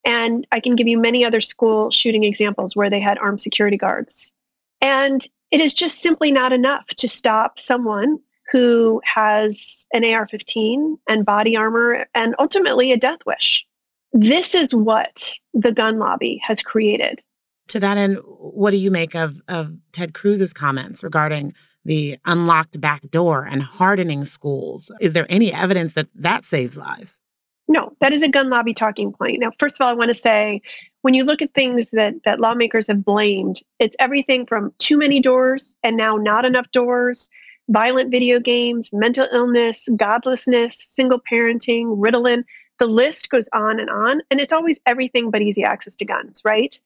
And 0.04 0.46
I 0.52 0.60
can 0.60 0.76
give 0.76 0.88
you 0.88 0.98
many 0.98 1.24
other 1.24 1.40
school 1.40 1.90
shooting 1.90 2.24
examples 2.24 2.74
where 2.74 2.88
they 2.88 3.00
had 3.00 3.18
armed 3.18 3.40
security 3.40 3.76
guards. 3.76 4.32
And 4.80 5.26
it 5.50 5.60
is 5.60 5.74
just 5.74 6.00
simply 6.00 6.32
not 6.32 6.52
enough 6.52 6.86
to 6.86 7.08
stop 7.08 7.58
someone 7.58 8.18
who 8.50 9.00
has 9.04 9.86
an 9.92 10.04
AR 10.04 10.26
15 10.26 10.98
and 11.08 11.24
body 11.24 11.56
armor 11.56 12.06
and 12.14 12.34
ultimately 12.38 12.92
a 12.92 12.96
death 12.96 13.20
wish. 13.26 13.64
This 14.12 14.54
is 14.54 14.74
what 14.74 15.32
the 15.54 15.72
gun 15.72 15.98
lobby 15.98 16.40
has 16.44 16.62
created. 16.62 17.22
To 17.68 17.80
that 17.80 17.96
end, 17.96 18.18
what 18.24 18.72
do 18.72 18.76
you 18.76 18.90
make 18.90 19.14
of, 19.14 19.40
of 19.46 19.76
Ted 19.92 20.14
Cruz's 20.14 20.52
comments 20.52 21.04
regarding 21.04 21.54
the 21.84 22.18
unlocked 22.26 22.80
back 22.80 23.02
door 23.10 23.44
and 23.44 23.62
hardening 23.62 24.24
schools? 24.24 24.90
Is 25.00 25.12
there 25.12 25.26
any 25.30 25.52
evidence 25.52 25.92
that 25.92 26.08
that 26.16 26.44
saves 26.44 26.76
lives? 26.76 27.20
No, 27.68 27.92
that 28.00 28.12
is 28.12 28.24
a 28.24 28.28
gun 28.28 28.50
lobby 28.50 28.74
talking 28.74 29.12
point. 29.12 29.38
Now, 29.38 29.52
first 29.60 29.76
of 29.80 29.84
all, 29.84 29.90
I 29.90 29.94
want 29.94 30.08
to 30.08 30.14
say 30.14 30.60
when 31.02 31.14
you 31.14 31.24
look 31.24 31.40
at 31.40 31.54
things 31.54 31.90
that, 31.90 32.14
that 32.24 32.40
lawmakers 32.40 32.88
have 32.88 33.04
blamed, 33.04 33.60
it's 33.78 33.94
everything 34.00 34.44
from 34.44 34.74
too 34.78 34.98
many 34.98 35.20
doors 35.20 35.76
and 35.84 35.96
now 35.96 36.16
not 36.16 36.44
enough 36.44 36.68
doors 36.72 37.30
violent 37.70 38.10
video 38.10 38.40
games, 38.40 38.92
mental 38.92 39.28
illness, 39.32 39.88
godlessness, 39.96 40.76
single 40.76 41.20
parenting, 41.20 41.96
Ritalin. 41.98 42.44
The 42.78 42.86
list 42.86 43.30
goes 43.30 43.48
on 43.52 43.78
and 43.78 43.88
on. 43.88 44.22
And 44.30 44.40
it's 44.40 44.52
always 44.52 44.80
everything 44.86 45.30
but 45.30 45.42
easy 45.42 45.62
access 45.62 45.96
to 45.96 46.04
guns, 46.04 46.42
right? 46.44 46.78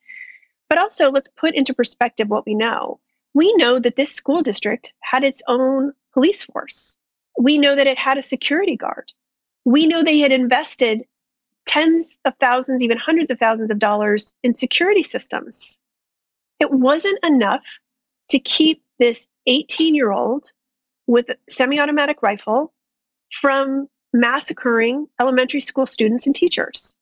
But 0.69 0.79
also, 0.79 1.11
let's 1.11 1.31
put 1.37 1.55
into 1.55 1.75
perspective 1.75 2.29
what 2.29 2.47
we 2.47 2.55
know. 2.55 3.00
We 3.33 3.53
know 3.57 3.79
that 3.79 3.97
this 3.97 4.12
school 4.12 4.43
district 4.43 4.93
had 5.00 5.25
its 5.25 5.43
own 5.49 5.93
police 6.12 6.45
force. 6.45 6.97
We 7.38 7.59
know 7.59 7.75
that 7.75 7.87
it 7.87 7.99
had 7.99 8.19
a 8.19 8.23
security 8.23 8.76
guard. 8.76 9.12
We 9.64 9.87
know 9.87 10.03
they 10.03 10.19
had 10.19 10.33
invested 10.33 11.03
tens 11.67 12.19
of 12.25 12.35
thousands, 12.41 12.83
even 12.83 12.99
hundreds 12.99 13.31
of 13.31 13.38
thousands 13.38 13.71
of 13.71 13.79
dollars 13.79 14.37
in 14.43 14.55
security 14.55 15.03
systems. 15.03 15.79
It 16.61 16.71
wasn't 16.71 17.19
enough 17.25 17.64
to 18.31 18.38
keep 18.38 18.83
this 18.99 19.26
18 19.47 19.95
year 19.95 20.12
old 20.12 20.53
with 21.06 21.28
a 21.28 21.37
semi-automatic 21.49 22.23
rifle 22.23 22.73
from 23.30 23.88
massacring 24.12 25.06
elementary 25.20 25.61
school 25.61 25.87
students 25.87 26.26
and 26.26 26.34
teachers. 26.34 26.96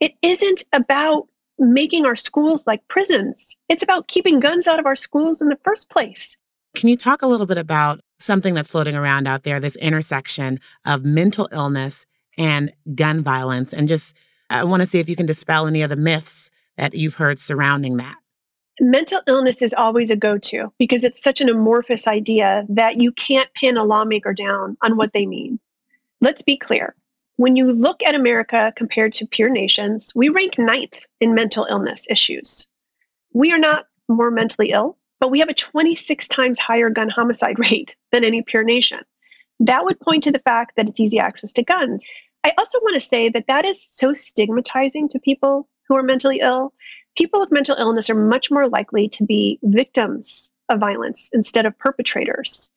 It 0.00 0.12
isn't 0.22 0.64
about 0.72 1.28
making 1.58 2.04
our 2.04 2.16
schools 2.16 2.66
like 2.66 2.86
prisons. 2.88 3.56
It's 3.68 3.82
about 3.82 4.08
keeping 4.08 4.40
guns 4.40 4.66
out 4.66 4.78
of 4.78 4.86
our 4.86 4.96
schools 4.96 5.40
in 5.40 5.48
the 5.48 5.58
first 5.64 5.90
place. 5.90 6.36
Can 6.74 6.90
you 6.90 6.96
talk 6.96 7.22
a 7.22 7.26
little 7.26 7.46
bit 7.46 7.56
about 7.56 8.00
something 8.18 8.52
that's 8.52 8.70
floating 8.70 8.94
around 8.94 9.26
out 9.26 9.44
there, 9.44 9.58
this 9.58 9.76
intersection 9.76 10.60
of 10.84 11.04
mental 11.04 11.48
illness 11.52 12.04
and 12.36 12.72
gun 12.94 13.22
violence? 13.22 13.72
And 13.72 13.88
just, 13.88 14.14
I 14.50 14.64
want 14.64 14.82
to 14.82 14.86
see 14.86 14.98
if 14.98 15.08
you 15.08 15.16
can 15.16 15.24
dispel 15.24 15.66
any 15.66 15.80
of 15.80 15.88
the 15.88 15.96
myths 15.96 16.50
that 16.76 16.92
you've 16.94 17.14
heard 17.14 17.38
surrounding 17.38 17.96
that 17.96 18.16
mental 18.80 19.20
illness 19.26 19.62
is 19.62 19.74
always 19.74 20.10
a 20.10 20.16
go 20.16 20.38
to 20.38 20.72
because 20.78 21.04
it's 21.04 21.22
such 21.22 21.40
an 21.40 21.48
amorphous 21.48 22.06
idea 22.06 22.64
that 22.68 23.00
you 23.00 23.12
can't 23.12 23.52
pin 23.54 23.76
a 23.76 23.84
lawmaker 23.84 24.32
down 24.32 24.76
on 24.82 24.96
what 24.96 25.12
they 25.12 25.26
mean. 25.26 25.58
Let's 26.20 26.42
be 26.42 26.56
clear. 26.56 26.94
When 27.36 27.56
you 27.56 27.70
look 27.70 28.02
at 28.02 28.14
America 28.14 28.72
compared 28.76 29.12
to 29.14 29.26
peer 29.26 29.48
nations, 29.48 30.12
we 30.14 30.28
rank 30.28 30.58
ninth 30.58 30.94
in 31.20 31.34
mental 31.34 31.66
illness 31.70 32.06
issues. 32.08 32.66
We 33.32 33.52
are 33.52 33.58
not 33.58 33.86
more 34.08 34.30
mentally 34.30 34.70
ill, 34.70 34.96
but 35.20 35.30
we 35.30 35.40
have 35.40 35.48
a 35.48 35.54
26 35.54 36.28
times 36.28 36.58
higher 36.58 36.90
gun 36.90 37.10
homicide 37.10 37.58
rate 37.70 37.94
than 38.12 38.24
any 38.24 38.42
peer 38.42 38.62
nation. 38.62 39.00
That 39.60 39.84
would 39.84 40.00
point 40.00 40.22
to 40.24 40.32
the 40.32 40.38
fact 40.38 40.72
that 40.76 40.88
it's 40.88 41.00
easy 41.00 41.18
access 41.18 41.52
to 41.54 41.62
guns. 41.62 42.02
I 42.44 42.52
also 42.58 42.78
want 42.80 42.94
to 42.94 43.00
say 43.00 43.28
that 43.30 43.48
that 43.48 43.64
is 43.64 43.82
so 43.82 44.12
stigmatizing 44.12 45.08
to 45.08 45.18
people 45.18 45.68
who 45.88 45.96
are 45.96 46.02
mentally 46.02 46.40
ill 46.40 46.72
people 47.16 47.40
with 47.40 47.50
mental 47.50 47.76
illness 47.76 48.08
are 48.10 48.14
much 48.14 48.50
more 48.50 48.68
likely 48.68 49.08
to 49.08 49.24
be 49.24 49.58
victims 49.62 50.50
of 50.68 50.80
violence 50.80 51.30
instead 51.32 51.66
of 51.66 51.78
perpetrators. 51.78 52.70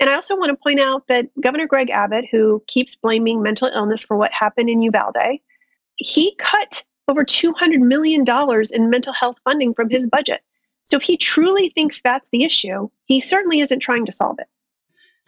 And 0.00 0.10
I 0.10 0.14
also 0.14 0.36
want 0.36 0.50
to 0.50 0.56
point 0.56 0.80
out 0.80 1.06
that 1.08 1.28
Governor 1.40 1.66
Greg 1.66 1.90
Abbott, 1.90 2.24
who 2.30 2.62
keeps 2.66 2.96
blaming 2.96 3.42
mental 3.42 3.68
illness 3.68 4.04
for 4.04 4.16
what 4.16 4.32
happened 4.32 4.68
in 4.68 4.82
Uvalde, 4.82 5.38
he 5.96 6.34
cut 6.36 6.84
over 7.08 7.24
$200 7.24 7.78
million 7.80 8.24
in 8.72 8.90
mental 8.90 9.12
health 9.12 9.36
funding 9.44 9.74
from 9.74 9.90
his 9.90 10.08
budget. 10.08 10.40
So 10.84 10.96
if 10.96 11.02
he 11.02 11.16
truly 11.16 11.68
thinks 11.70 12.00
that's 12.00 12.30
the 12.30 12.44
issue, 12.44 12.88
he 13.04 13.20
certainly 13.20 13.60
isn't 13.60 13.80
trying 13.80 14.06
to 14.06 14.12
solve 14.12 14.38
it. 14.38 14.48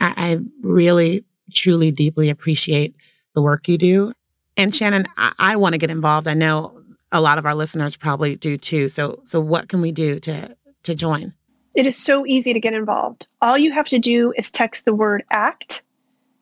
I 0.00 0.40
really, 0.62 1.24
truly, 1.52 1.92
deeply 1.92 2.28
appreciate 2.28 2.96
the 3.34 3.42
work 3.42 3.68
you 3.68 3.78
do. 3.78 4.12
And 4.56 4.74
Shannon, 4.74 5.06
I, 5.16 5.32
I 5.38 5.56
want 5.56 5.74
to 5.74 5.78
get 5.78 5.90
involved. 5.90 6.26
I 6.26 6.34
know 6.34 6.82
a 7.14 7.20
lot 7.20 7.38
of 7.38 7.46
our 7.46 7.54
listeners 7.54 7.96
probably 7.96 8.36
do 8.36 8.58
too. 8.58 8.88
So 8.88 9.20
so 9.22 9.40
what 9.40 9.68
can 9.68 9.80
we 9.80 9.92
do 9.92 10.18
to 10.20 10.54
to 10.82 10.94
join? 10.94 11.32
It 11.74 11.86
is 11.86 11.96
so 11.96 12.26
easy 12.26 12.52
to 12.52 12.60
get 12.60 12.74
involved. 12.74 13.26
All 13.40 13.56
you 13.56 13.72
have 13.72 13.86
to 13.86 13.98
do 13.98 14.34
is 14.36 14.52
text 14.52 14.84
the 14.84 14.94
word 14.94 15.24
ACT 15.30 15.82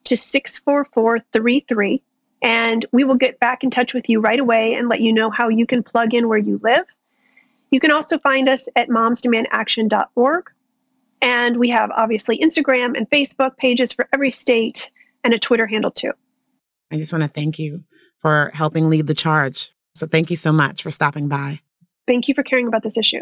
to 0.05 0.17
64433 0.17 2.03
and 2.43 2.85
we 2.91 3.05
will 3.05 3.15
get 3.15 3.39
back 3.39 3.63
in 3.63 3.71
touch 3.71 3.95
with 3.95 4.09
you 4.09 4.21
right 4.21 4.41
away 4.41 4.75
and 4.75 4.89
let 4.89 5.01
you 5.01 5.13
know 5.13 5.31
how 5.31 5.49
you 5.49 5.67
can 5.67 5.83
plug 5.83 6.13
in 6.13 6.29
where 6.29 6.39
you 6.39 6.59
live. 6.63 6.85
You 7.71 7.79
can 7.79 7.93
also 7.93 8.19
find 8.19 8.49
us 8.49 8.69
at 8.75 8.89
momsdemandaction.org. 8.89 10.51
And 11.23 11.57
we 11.57 11.71
have 11.71 11.91
obviously 11.93 12.39
Instagram 12.39 12.97
and 12.97 13.09
Facebook 13.09 13.57
pages 13.57 13.93
for 13.93 14.09
every 14.13 14.33
state 14.33 14.91
and 15.23 15.33
a 15.33 15.39
Twitter 15.39 15.67
handle 15.67 15.93
too. 15.93 16.13
I 16.91 16.97
just 16.97 17.13
want 17.13 17.23
to 17.23 17.29
thank 17.29 17.61
you 17.61 17.85
for 18.19 18.51
helping 18.55 18.91
lead 18.91 19.07
the 19.07 19.15
charge 19.15 19.73
so 19.95 20.07
thank 20.07 20.31
you 20.31 20.37
so 20.37 20.53
much 20.53 20.83
for 20.83 20.91
stopping 20.91 21.29
by. 21.29 21.61
Thank 22.07 22.29
you 22.29 22.35
for 22.35 22.43
caring 22.43 22.67
about 22.67 22.83
this 22.83 22.97
issue. 22.97 23.21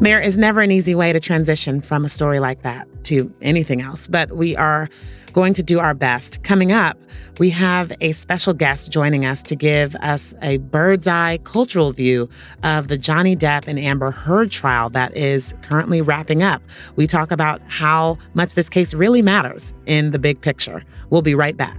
There 0.00 0.20
is 0.20 0.36
never 0.36 0.60
an 0.60 0.70
easy 0.70 0.94
way 0.94 1.12
to 1.12 1.20
transition 1.20 1.80
from 1.80 2.04
a 2.04 2.08
story 2.08 2.38
like 2.38 2.62
that 2.62 2.86
to 3.04 3.32
anything 3.40 3.80
else, 3.80 4.06
but 4.06 4.32
we 4.32 4.56
are 4.56 4.88
going 5.32 5.54
to 5.54 5.62
do 5.62 5.80
our 5.80 5.94
best. 5.94 6.42
Coming 6.42 6.72
up, 6.72 6.98
we 7.38 7.50
have 7.50 7.92
a 8.00 8.12
special 8.12 8.54
guest 8.54 8.92
joining 8.92 9.24
us 9.24 9.42
to 9.44 9.56
give 9.56 9.94
us 9.96 10.34
a 10.42 10.58
bird's 10.58 11.06
eye 11.06 11.38
cultural 11.44 11.92
view 11.92 12.28
of 12.62 12.88
the 12.88 12.96
Johnny 12.96 13.36
Depp 13.36 13.66
and 13.66 13.78
Amber 13.78 14.10
Heard 14.10 14.50
trial 14.50 14.90
that 14.90 15.16
is 15.16 15.54
currently 15.62 16.00
wrapping 16.00 16.42
up. 16.42 16.62
We 16.96 17.06
talk 17.06 17.30
about 17.30 17.60
how 17.66 18.18
much 18.34 18.54
this 18.54 18.68
case 18.68 18.94
really 18.94 19.22
matters 19.22 19.74
in 19.86 20.12
the 20.12 20.18
big 20.18 20.40
picture. 20.40 20.82
We'll 21.10 21.22
be 21.22 21.34
right 21.34 21.56
back. 21.56 21.78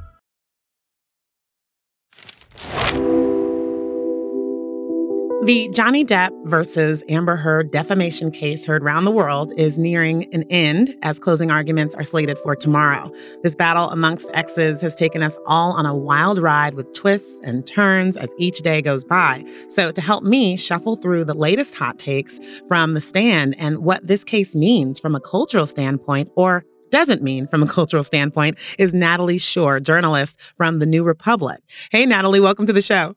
The 5.43 5.69
Johnny 5.73 6.05
Depp 6.05 6.29
versus 6.45 7.03
Amber 7.09 7.35
Heard 7.35 7.71
defamation 7.71 8.29
case 8.29 8.63
heard 8.63 8.83
around 8.83 9.05
the 9.05 9.11
world 9.11 9.51
is 9.57 9.79
nearing 9.79 10.31
an 10.35 10.43
end 10.51 10.95
as 11.01 11.17
closing 11.17 11.49
arguments 11.49 11.95
are 11.95 12.03
slated 12.03 12.37
for 12.37 12.55
tomorrow. 12.55 13.11
This 13.41 13.55
battle 13.55 13.89
amongst 13.89 14.29
exes 14.35 14.81
has 14.81 14.93
taken 14.93 15.23
us 15.23 15.39
all 15.47 15.71
on 15.71 15.87
a 15.87 15.95
wild 15.95 16.37
ride 16.37 16.75
with 16.75 16.93
twists 16.93 17.39
and 17.43 17.65
turns 17.65 18.17
as 18.17 18.31
each 18.37 18.59
day 18.59 18.83
goes 18.83 19.03
by. 19.03 19.43
So, 19.67 19.91
to 19.91 19.99
help 19.99 20.23
me 20.23 20.57
shuffle 20.57 20.95
through 20.95 21.25
the 21.25 21.33
latest 21.33 21.73
hot 21.73 21.97
takes 21.97 22.39
from 22.67 22.93
the 22.93 23.01
stand 23.01 23.55
and 23.57 23.79
what 23.79 24.05
this 24.05 24.23
case 24.23 24.55
means 24.55 24.99
from 24.99 25.15
a 25.15 25.19
cultural 25.19 25.65
standpoint 25.65 26.29
or 26.35 26.63
doesn't 26.91 27.23
mean 27.23 27.47
from 27.47 27.63
a 27.63 27.67
cultural 27.67 28.03
standpoint 28.03 28.59
is 28.77 28.93
Natalie 28.93 29.39
Shure, 29.39 29.79
journalist 29.79 30.39
from 30.55 30.77
The 30.77 30.85
New 30.85 31.03
Republic. 31.03 31.61
Hey, 31.89 32.05
Natalie, 32.05 32.41
welcome 32.41 32.67
to 32.67 32.73
the 32.73 32.81
show. 32.81 33.15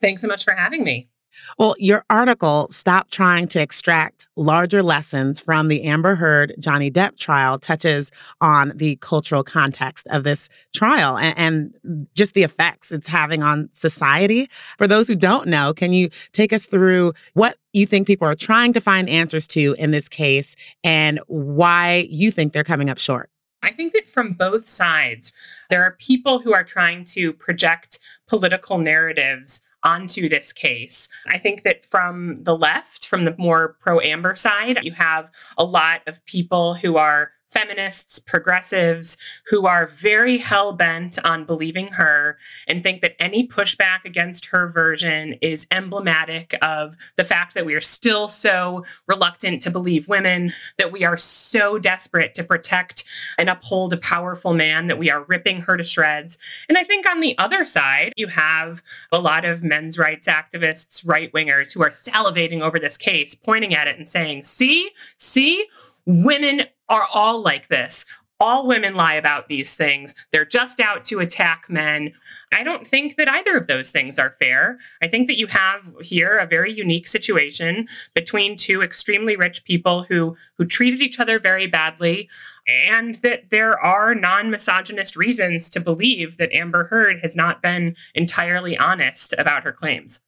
Thanks 0.00 0.22
so 0.22 0.28
much 0.28 0.44
for 0.44 0.52
having 0.52 0.84
me. 0.84 1.08
Well, 1.58 1.74
your 1.78 2.04
article, 2.10 2.68
Stop 2.70 3.10
Trying 3.10 3.48
to 3.48 3.60
Extract 3.60 4.26
Larger 4.36 4.82
Lessons 4.82 5.40
from 5.40 5.68
the 5.68 5.84
Amber 5.84 6.14
Heard 6.14 6.54
Johnny 6.58 6.90
Depp 6.90 7.18
trial, 7.18 7.58
touches 7.58 8.10
on 8.40 8.72
the 8.74 8.96
cultural 8.96 9.42
context 9.42 10.06
of 10.10 10.24
this 10.24 10.48
trial 10.74 11.16
and, 11.18 11.38
and, 11.38 12.08
just 12.14 12.34
the 12.34 12.42
effects 12.42 12.92
it's 12.92 13.08
having 13.08 13.42
on 13.42 13.68
society. 13.72 14.48
For 14.76 14.86
those 14.86 15.08
who 15.08 15.14
don't 15.14 15.48
know, 15.48 15.72
can 15.72 15.92
you 15.92 16.10
take 16.32 16.52
us 16.52 16.66
through 16.66 17.12
what 17.34 17.56
you 17.72 17.86
think 17.86 18.06
people 18.06 18.26
are 18.26 18.34
trying 18.34 18.72
to 18.72 18.80
find 18.80 19.08
answers 19.08 19.46
to 19.48 19.74
in 19.78 19.90
this 19.90 20.08
case 20.08 20.56
and 20.84 21.20
why 21.26 22.06
you 22.10 22.30
think 22.30 22.52
they're 22.52 22.64
coming 22.64 22.90
up 22.90 22.98
short? 22.98 23.30
I 23.62 23.72
think 23.72 23.92
that 23.92 24.08
from 24.08 24.32
both 24.32 24.68
sides, 24.68 25.32
there 25.70 25.82
are 25.82 25.96
people 25.98 26.40
who 26.40 26.52
are 26.54 26.64
trying 26.64 27.04
to 27.06 27.32
project 27.32 27.98
political 28.28 28.78
narratives 28.78 29.62
onto 29.84 30.28
this 30.28 30.52
case. 30.52 31.08
I 31.28 31.38
think 31.38 31.62
that 31.62 31.86
from 31.86 32.42
the 32.42 32.56
left, 32.56 33.06
from 33.06 33.24
the 33.24 33.34
more 33.38 33.76
pro 33.80 34.00
Amber 34.00 34.34
side, 34.34 34.80
you 34.82 34.92
have 34.92 35.30
a 35.56 35.64
lot 35.64 36.00
of 36.06 36.24
people 36.26 36.74
who 36.74 36.96
are 36.96 37.32
feminists, 37.48 38.18
progressives 38.18 39.16
who 39.46 39.66
are 39.66 39.86
very 39.86 40.38
hell 40.38 40.72
bent 40.72 41.18
on 41.24 41.44
believing 41.44 41.88
her 41.88 42.38
and 42.66 42.82
think 42.82 43.00
that 43.00 43.20
any 43.20 43.46
pushback 43.46 44.04
against 44.04 44.46
her 44.46 44.68
version 44.68 45.34
is 45.40 45.66
emblematic 45.70 46.54
of 46.62 46.96
the 47.16 47.24
fact 47.24 47.54
that 47.54 47.66
we 47.66 47.74
are 47.74 47.80
still 47.80 48.28
so 48.28 48.84
reluctant 49.06 49.62
to 49.62 49.70
believe 49.70 50.08
women, 50.08 50.52
that 50.76 50.92
we 50.92 51.04
are 51.04 51.16
so 51.16 51.78
desperate 51.78 52.34
to 52.34 52.44
protect 52.44 53.04
and 53.38 53.48
uphold 53.48 53.92
a 53.92 53.98
powerful 53.98 54.52
man 54.52 54.86
that 54.86 54.98
we 54.98 55.10
are 55.10 55.24
ripping 55.24 55.62
her 55.62 55.76
to 55.76 55.84
shreds. 55.84 56.38
And 56.68 56.76
I 56.76 56.84
think 56.84 57.06
on 57.06 57.20
the 57.20 57.36
other 57.38 57.64
side, 57.64 58.12
you 58.16 58.28
have 58.28 58.82
a 59.10 59.18
lot 59.18 59.44
of 59.44 59.64
men's 59.64 59.98
rights 59.98 60.26
activists, 60.26 61.06
right 61.06 61.32
wingers 61.32 61.72
who 61.72 61.82
are 61.82 61.88
salivating 61.88 62.60
over 62.60 62.78
this 62.78 62.98
case, 62.98 63.34
pointing 63.34 63.74
at 63.74 63.88
it 63.88 63.96
and 63.96 64.06
saying, 64.06 64.44
see, 64.44 64.90
see, 65.16 65.66
women 66.06 66.62
are 66.88 67.06
all 67.12 67.42
like 67.42 67.68
this. 67.68 68.06
All 68.40 68.68
women 68.68 68.94
lie 68.94 69.14
about 69.14 69.48
these 69.48 69.74
things. 69.74 70.14
They're 70.30 70.44
just 70.44 70.78
out 70.78 71.04
to 71.06 71.18
attack 71.18 71.64
men. 71.68 72.12
I 72.52 72.62
don't 72.62 72.86
think 72.86 73.16
that 73.16 73.28
either 73.28 73.56
of 73.56 73.66
those 73.66 73.90
things 73.90 74.16
are 74.16 74.30
fair. 74.30 74.78
I 75.02 75.08
think 75.08 75.26
that 75.26 75.38
you 75.38 75.48
have 75.48 75.92
here 76.02 76.38
a 76.38 76.46
very 76.46 76.72
unique 76.72 77.08
situation 77.08 77.88
between 78.14 78.56
two 78.56 78.80
extremely 78.80 79.36
rich 79.36 79.64
people 79.64 80.04
who 80.04 80.36
who 80.56 80.64
treated 80.64 81.02
each 81.02 81.18
other 81.18 81.40
very 81.40 81.66
badly 81.66 82.28
and 82.68 83.16
that 83.22 83.50
there 83.50 83.78
are 83.80 84.14
non-misogynist 84.14 85.16
reasons 85.16 85.68
to 85.70 85.80
believe 85.80 86.36
that 86.36 86.52
Amber 86.52 86.84
Heard 86.84 87.18
has 87.22 87.34
not 87.34 87.62
been 87.62 87.96
entirely 88.14 88.76
honest 88.76 89.34
about 89.38 89.64
her 89.64 89.72
claims. 89.72 90.20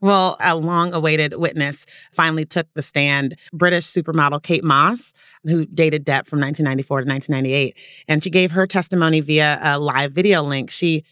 Well, 0.00 0.36
a 0.40 0.56
long 0.56 0.92
awaited 0.92 1.34
witness 1.34 1.86
finally 2.12 2.44
took 2.44 2.66
the 2.74 2.82
stand. 2.82 3.36
British 3.52 3.86
supermodel 3.86 4.42
Kate 4.42 4.64
Moss, 4.64 5.12
who 5.44 5.66
dated 5.66 6.04
Depp 6.04 6.26
from 6.26 6.40
1994 6.40 7.02
to 7.02 7.08
1998. 7.08 7.76
And 8.08 8.22
she 8.22 8.30
gave 8.30 8.50
her 8.52 8.66
testimony 8.66 9.20
via 9.20 9.58
a 9.62 9.78
live 9.78 10.12
video 10.12 10.42
link. 10.42 10.70
She 10.70 11.04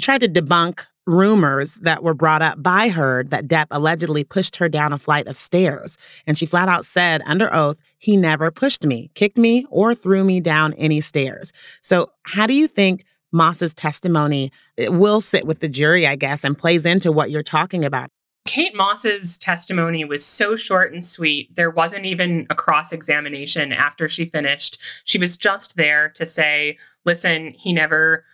tried 0.00 0.20
to 0.20 0.28
debunk 0.28 0.86
rumors 1.06 1.74
that 1.76 2.02
were 2.02 2.12
brought 2.12 2.42
up 2.42 2.62
by 2.62 2.90
her 2.90 3.24
that 3.24 3.48
Depp 3.48 3.66
allegedly 3.70 4.24
pushed 4.24 4.56
her 4.56 4.68
down 4.68 4.92
a 4.92 4.98
flight 4.98 5.26
of 5.26 5.36
stairs. 5.36 5.96
And 6.26 6.36
she 6.36 6.44
flat 6.44 6.68
out 6.68 6.84
said 6.84 7.22
under 7.24 7.52
oath, 7.52 7.78
he 7.96 8.16
never 8.16 8.50
pushed 8.50 8.84
me, 8.84 9.10
kicked 9.14 9.38
me, 9.38 9.64
or 9.70 9.94
threw 9.94 10.22
me 10.22 10.40
down 10.40 10.74
any 10.74 11.00
stairs. 11.00 11.52
So, 11.80 12.10
how 12.24 12.46
do 12.46 12.52
you 12.52 12.68
think 12.68 13.04
Moss's 13.32 13.74
testimony 13.74 14.50
it 14.76 14.92
will 14.92 15.20
sit 15.20 15.46
with 15.46 15.60
the 15.60 15.68
jury, 15.68 16.06
I 16.06 16.16
guess, 16.16 16.44
and 16.44 16.56
plays 16.56 16.86
into 16.86 17.12
what 17.12 17.30
you're 17.30 17.42
talking 17.42 17.84
about. 17.84 18.10
Kate 18.46 18.74
Moss's 18.74 19.36
testimony 19.36 20.06
was 20.06 20.24
so 20.24 20.56
short 20.56 20.90
and 20.90 21.04
sweet. 21.04 21.54
There 21.54 21.70
wasn't 21.70 22.06
even 22.06 22.46
a 22.48 22.54
cross 22.54 22.92
examination 22.92 23.72
after 23.72 24.08
she 24.08 24.24
finished. 24.24 24.80
She 25.04 25.18
was 25.18 25.36
just 25.36 25.76
there 25.76 26.08
to 26.10 26.24
say, 26.24 26.78
listen, 27.04 27.52
he 27.58 27.74
never 27.74 28.24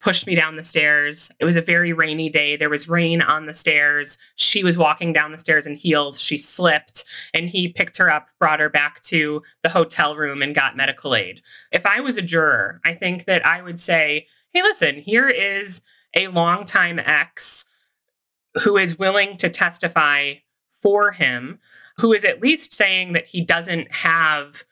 pushed 0.00 0.26
me 0.26 0.34
down 0.34 0.56
the 0.56 0.62
stairs. 0.62 1.30
It 1.40 1.44
was 1.46 1.56
a 1.56 1.62
very 1.62 1.92
rainy 1.92 2.28
day. 2.28 2.56
There 2.56 2.68
was 2.68 2.88
rain 2.88 3.22
on 3.22 3.46
the 3.46 3.54
stairs. 3.54 4.18
She 4.36 4.62
was 4.62 4.76
walking 4.76 5.12
down 5.12 5.32
the 5.32 5.38
stairs 5.38 5.66
in 5.66 5.74
heels. 5.74 6.20
She 6.20 6.36
slipped 6.36 7.04
and 7.32 7.48
he 7.48 7.68
picked 7.68 7.96
her 7.96 8.12
up, 8.12 8.28
brought 8.38 8.60
her 8.60 8.68
back 8.68 9.00
to 9.04 9.42
the 9.62 9.70
hotel 9.70 10.14
room, 10.14 10.42
and 10.42 10.54
got 10.54 10.76
medical 10.76 11.16
aid. 11.16 11.40
If 11.72 11.86
I 11.86 12.00
was 12.00 12.18
a 12.18 12.22
juror, 12.22 12.80
I 12.84 12.92
think 12.92 13.24
that 13.24 13.46
I 13.46 13.62
would 13.62 13.80
say, 13.80 14.26
hey, 14.54 14.62
listen, 14.62 14.96
here 14.96 15.28
is 15.28 15.82
a 16.14 16.28
longtime 16.28 17.00
ex 17.00 17.64
who 18.62 18.76
is 18.76 18.98
willing 18.98 19.36
to 19.36 19.50
testify 19.50 20.34
for 20.70 21.10
him, 21.10 21.58
who 21.96 22.12
is 22.12 22.24
at 22.24 22.40
least 22.40 22.72
saying 22.72 23.12
that 23.14 23.26
he 23.26 23.40
doesn't 23.40 23.92
have 23.92 24.64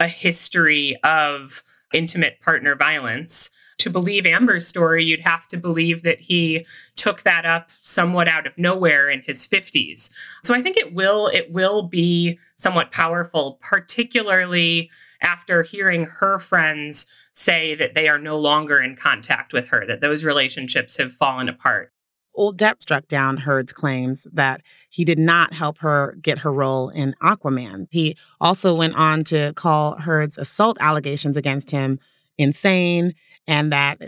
a 0.00 0.08
history 0.08 0.96
of 1.04 1.62
intimate 1.94 2.40
partner 2.40 2.74
violence. 2.74 3.50
To 3.78 3.90
believe 3.90 4.26
Amber's 4.26 4.66
story, 4.66 5.04
you'd 5.04 5.20
have 5.20 5.46
to 5.46 5.56
believe 5.56 6.02
that 6.02 6.18
he 6.18 6.66
took 6.96 7.22
that 7.22 7.46
up 7.46 7.70
somewhat 7.80 8.26
out 8.26 8.44
of 8.44 8.58
nowhere 8.58 9.08
in 9.08 9.22
his 9.22 9.46
50s. 9.46 10.10
So 10.42 10.52
I 10.52 10.60
think 10.60 10.76
it 10.76 10.92
will 10.92 11.28
it 11.28 11.52
will 11.52 11.82
be 11.82 12.40
somewhat 12.56 12.90
powerful, 12.90 13.56
particularly 13.60 14.90
after 15.22 15.62
hearing 15.62 16.06
her 16.06 16.40
friends 16.40 17.06
say 17.38 17.74
that 17.76 17.94
they 17.94 18.08
are 18.08 18.18
no 18.18 18.36
longer 18.36 18.80
in 18.80 18.96
contact 18.96 19.52
with 19.52 19.68
her, 19.68 19.86
that 19.86 20.00
those 20.00 20.24
relationships 20.24 20.96
have 20.96 21.12
fallen 21.12 21.48
apart. 21.48 21.92
Old 22.34 22.58
Depp 22.58 22.80
struck 22.80 23.08
down 23.08 23.38
Heard's 23.38 23.72
claims 23.72 24.26
that 24.32 24.62
he 24.90 25.04
did 25.04 25.18
not 25.18 25.52
help 25.52 25.78
her 25.78 26.16
get 26.20 26.38
her 26.38 26.52
role 26.52 26.88
in 26.88 27.14
Aquaman. 27.22 27.86
He 27.90 28.16
also 28.40 28.74
went 28.74 28.94
on 28.94 29.24
to 29.24 29.52
call 29.54 29.96
Heard's 29.96 30.38
assault 30.38 30.76
allegations 30.80 31.36
against 31.36 31.70
him 31.70 31.98
insane 32.36 33.14
and 33.46 33.72
that 33.72 34.00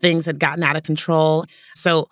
things 0.00 0.26
had 0.26 0.38
gotten 0.38 0.62
out 0.62 0.76
of 0.76 0.82
control. 0.82 1.46
So, 1.74 2.08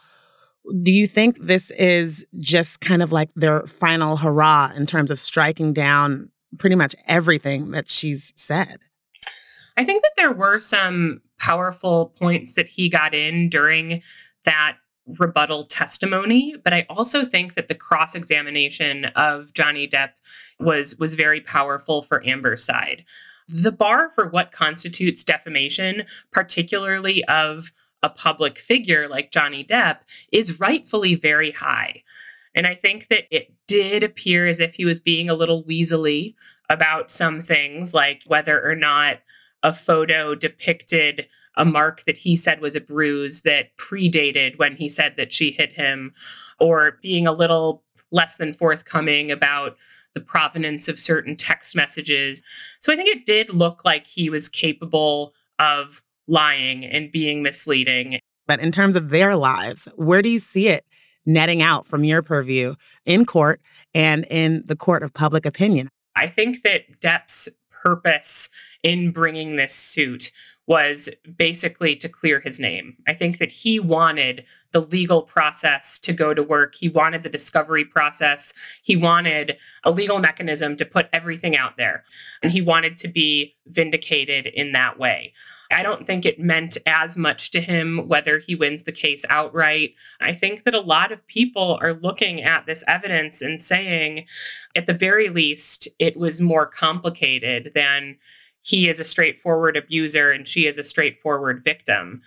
do 0.83 0.92
you 0.92 1.09
think 1.09 1.38
this 1.40 1.72
is 1.72 2.25
just 2.38 2.81
kind 2.81 3.03
of 3.03 3.11
like 3.11 3.31
their 3.35 3.66
final 3.66 4.16
hurrah 4.16 4.70
in 4.77 4.87
terms 4.87 5.11
of 5.11 5.18
striking 5.18 5.72
down 5.72 6.31
pretty 6.59 6.77
much 6.77 6.94
everything 7.09 7.72
that 7.72 7.88
she's 7.88 8.33
said? 8.37 8.79
I 9.76 9.85
think 9.85 10.02
that 10.02 10.12
there 10.16 10.32
were 10.32 10.61
some 10.61 11.22
powerful 11.38 12.14
points 12.18 12.54
that 12.54 12.68
he 12.68 12.88
got 12.88 13.14
in 13.14 13.48
during 13.48 14.02
that 14.44 14.76
rebuttal 15.06 15.66
testimony, 15.66 16.54
but 16.62 16.72
I 16.72 16.87
also 16.88 17.24
think 17.24 17.54
that 17.54 17.68
the 17.68 17.74
cross 17.74 18.14
examination 18.14 19.06
of 19.16 19.52
Johnny 19.54 19.88
Depp 19.88 20.11
was 20.61 20.96
was 20.98 21.14
very 21.14 21.40
powerful 21.40 22.02
for 22.02 22.24
Amber's 22.26 22.64
side. 22.64 23.04
The 23.48 23.72
bar 23.72 24.11
for 24.14 24.28
what 24.28 24.52
constitutes 24.52 25.24
defamation, 25.24 26.04
particularly 26.30 27.24
of 27.24 27.72
a 28.02 28.08
public 28.08 28.58
figure 28.58 29.08
like 29.08 29.32
Johnny 29.32 29.64
Depp 29.64 29.98
is 30.32 30.61
rightfully 30.61 31.14
very 31.14 31.50
high. 31.50 32.02
And 32.54 32.66
I 32.66 32.74
think 32.74 33.08
that 33.08 33.24
it 33.30 33.52
did 33.66 34.02
appear 34.02 34.46
as 34.46 34.61
if 34.61 34.74
he 34.74 34.85
was 34.85 35.00
being 35.00 35.30
a 35.30 35.35
little 35.35 35.64
weaselly 35.64 36.35
about 36.68 37.11
some 37.11 37.42
things, 37.42 37.94
like 37.94 38.22
whether 38.26 38.62
or 38.62 38.74
not 38.74 39.18
a 39.62 39.72
photo 39.72 40.35
depicted 40.35 41.27
a 41.57 41.64
mark 41.64 42.05
that 42.05 42.16
he 42.16 42.35
said 42.35 42.61
was 42.61 42.75
a 42.75 42.81
bruise 42.81 43.42
that 43.42 43.77
predated 43.77 44.59
when 44.59 44.75
he 44.75 44.88
said 44.88 45.14
that 45.16 45.33
she 45.33 45.51
hit 45.51 45.72
him, 45.72 46.14
or 46.59 46.98
being 47.03 47.27
a 47.27 47.33
little 47.33 47.83
less 48.11 48.37
than 48.37 48.53
forthcoming 48.53 49.31
about 49.31 49.77
the 50.14 50.20
provenance 50.20 50.88
of 50.88 50.98
certain 50.98 51.37
text 51.37 51.75
messages. 51.75 52.42
So 52.81 52.92
I 52.92 52.96
think 52.96 53.09
it 53.09 53.27
did 53.27 53.51
look 53.51 53.85
like 53.85 54.07
he 54.07 54.31
was 54.31 54.48
capable 54.48 55.35
of 55.59 56.03
lying 56.27 56.85
and 56.85 57.11
being 57.11 57.42
misleading. 57.42 58.18
But 58.46 58.61
in 58.61 58.72
terms 58.72 58.96
of 58.96 59.11
their 59.11 59.37
lives, 59.37 59.88
where 59.96 60.22
do 60.22 60.29
you 60.29 60.38
see 60.38 60.68
it 60.68 60.85
netting 61.25 61.62
out 61.62 61.87
from 61.87 62.05
your 62.05 62.22
purview 62.22 62.75
in 63.07 63.25
court 63.25 63.61
and 63.94 64.27
in 64.31 64.64
the 64.66 64.77
court 64.77 65.03
of 65.03 65.14
public 65.14 65.46
opinion? 65.46 65.88
I 66.16 66.29
think 66.29 66.62
that 66.62 67.01
Depp's 67.01 67.48
purpose 67.70 68.48
in 68.83 69.11
bringing 69.11 69.57
this 69.57 69.75
suit 69.75 70.31
was 70.66 71.09
basically 71.37 71.97
to 71.97 72.09
clear 72.09 72.40
his 72.40 72.61
name. 72.61 72.97
I 73.09 73.14
think 73.14 73.38
that 73.38 73.51
he 73.51 73.81
wanted 73.81 74.45
the 74.73 74.81
legal 74.81 75.23
process 75.23 75.99
to 75.99 76.12
go 76.12 76.33
to 76.33 76.42
work. 76.42 76.75
He 76.75 76.88
wanted 76.88 77.23
the 77.23 77.29
discovery 77.29 77.85
process. 77.85 78.55
He 78.83 78.97
wanted 78.97 79.57
a 79.85 79.90
legal 79.90 80.18
mechanism 80.18 80.77
to 80.77 80.87
put 80.87 81.09
everything 81.12 81.57
out 81.57 81.77
there. 81.77 82.05
And 82.42 82.53
he 82.53 82.62
wanted 82.62 82.97
to 82.99 83.09
be 83.09 83.57
vindicated 83.66 84.47
in 84.47 84.73
that 84.73 84.99
way. 84.99 85.35
I 85.71 85.83
don't 85.83 86.07
think 86.07 86.25
it 86.25 86.38
meant 86.38 86.77
as 86.87 87.16
much 87.16 87.51
to 87.53 87.61
him 87.61 88.07
whether 88.07 88.38
he 88.38 88.55
wins 88.55 88.83
the 88.83 88.92
case 88.92 89.25
outright. 89.29 89.95
I 90.21 90.35
think 90.35 90.64
that 90.64 90.75
a 90.75 90.81
lot 90.81 91.12
of 91.12 91.27
people 91.27 91.79
are 91.81 91.95
looking 91.95 92.42
at 92.42 92.66
this 92.66 92.85
evidence 92.87 93.40
and 93.40 93.61
saying, 93.61 94.27
at 94.77 94.87
the 94.87 94.92
very 94.95 95.29
least, 95.29 95.88
it 95.99 96.16
was 96.16 96.40
more 96.40 96.66
complicated 96.66 97.73
than 97.75 98.18
he 98.62 98.88
is 98.88 99.01
a 99.01 99.05
straightforward 99.05 99.77
abuser 99.77 100.31
and 100.31 100.46
she 100.46 100.66
is 100.66 100.79
a 100.79 100.85
straightforward 100.85 101.62
victim. 101.62 102.22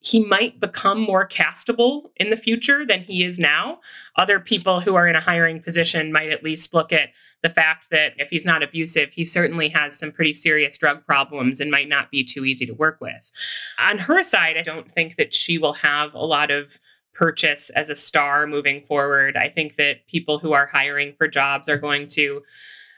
He 0.00 0.24
might 0.24 0.60
become 0.60 0.98
more 0.98 1.28
castable 1.28 2.10
in 2.16 2.30
the 2.30 2.36
future 2.36 2.86
than 2.86 3.02
he 3.02 3.22
is 3.22 3.38
now. 3.38 3.80
Other 4.16 4.40
people 4.40 4.80
who 4.80 4.94
are 4.94 5.06
in 5.06 5.16
a 5.16 5.20
hiring 5.20 5.60
position 5.60 6.12
might 6.12 6.30
at 6.30 6.42
least 6.42 6.72
look 6.72 6.92
at 6.92 7.10
the 7.42 7.50
fact 7.50 7.90
that 7.90 8.12
if 8.16 8.28
he's 8.30 8.46
not 8.46 8.62
abusive, 8.62 9.12
he 9.12 9.24
certainly 9.24 9.68
has 9.68 9.98
some 9.98 10.12
pretty 10.12 10.32
serious 10.32 10.76
drug 10.76 11.04
problems 11.06 11.60
and 11.60 11.70
might 11.70 11.88
not 11.88 12.10
be 12.10 12.22
too 12.22 12.44
easy 12.44 12.66
to 12.66 12.74
work 12.74 12.98
with. 13.00 13.30
On 13.78 13.98
her 13.98 14.22
side, 14.22 14.56
I 14.56 14.62
don't 14.62 14.90
think 14.90 15.16
that 15.16 15.34
she 15.34 15.58
will 15.58 15.72
have 15.74 16.14
a 16.14 16.24
lot 16.24 16.50
of 16.50 16.78
purchase 17.14 17.70
as 17.70 17.88
a 17.88 17.96
star 17.96 18.46
moving 18.46 18.82
forward. 18.82 19.36
I 19.36 19.48
think 19.48 19.76
that 19.76 20.06
people 20.06 20.38
who 20.38 20.52
are 20.52 20.66
hiring 20.66 21.14
for 21.16 21.28
jobs 21.28 21.68
are 21.68 21.78
going 21.78 22.08
to, 22.08 22.42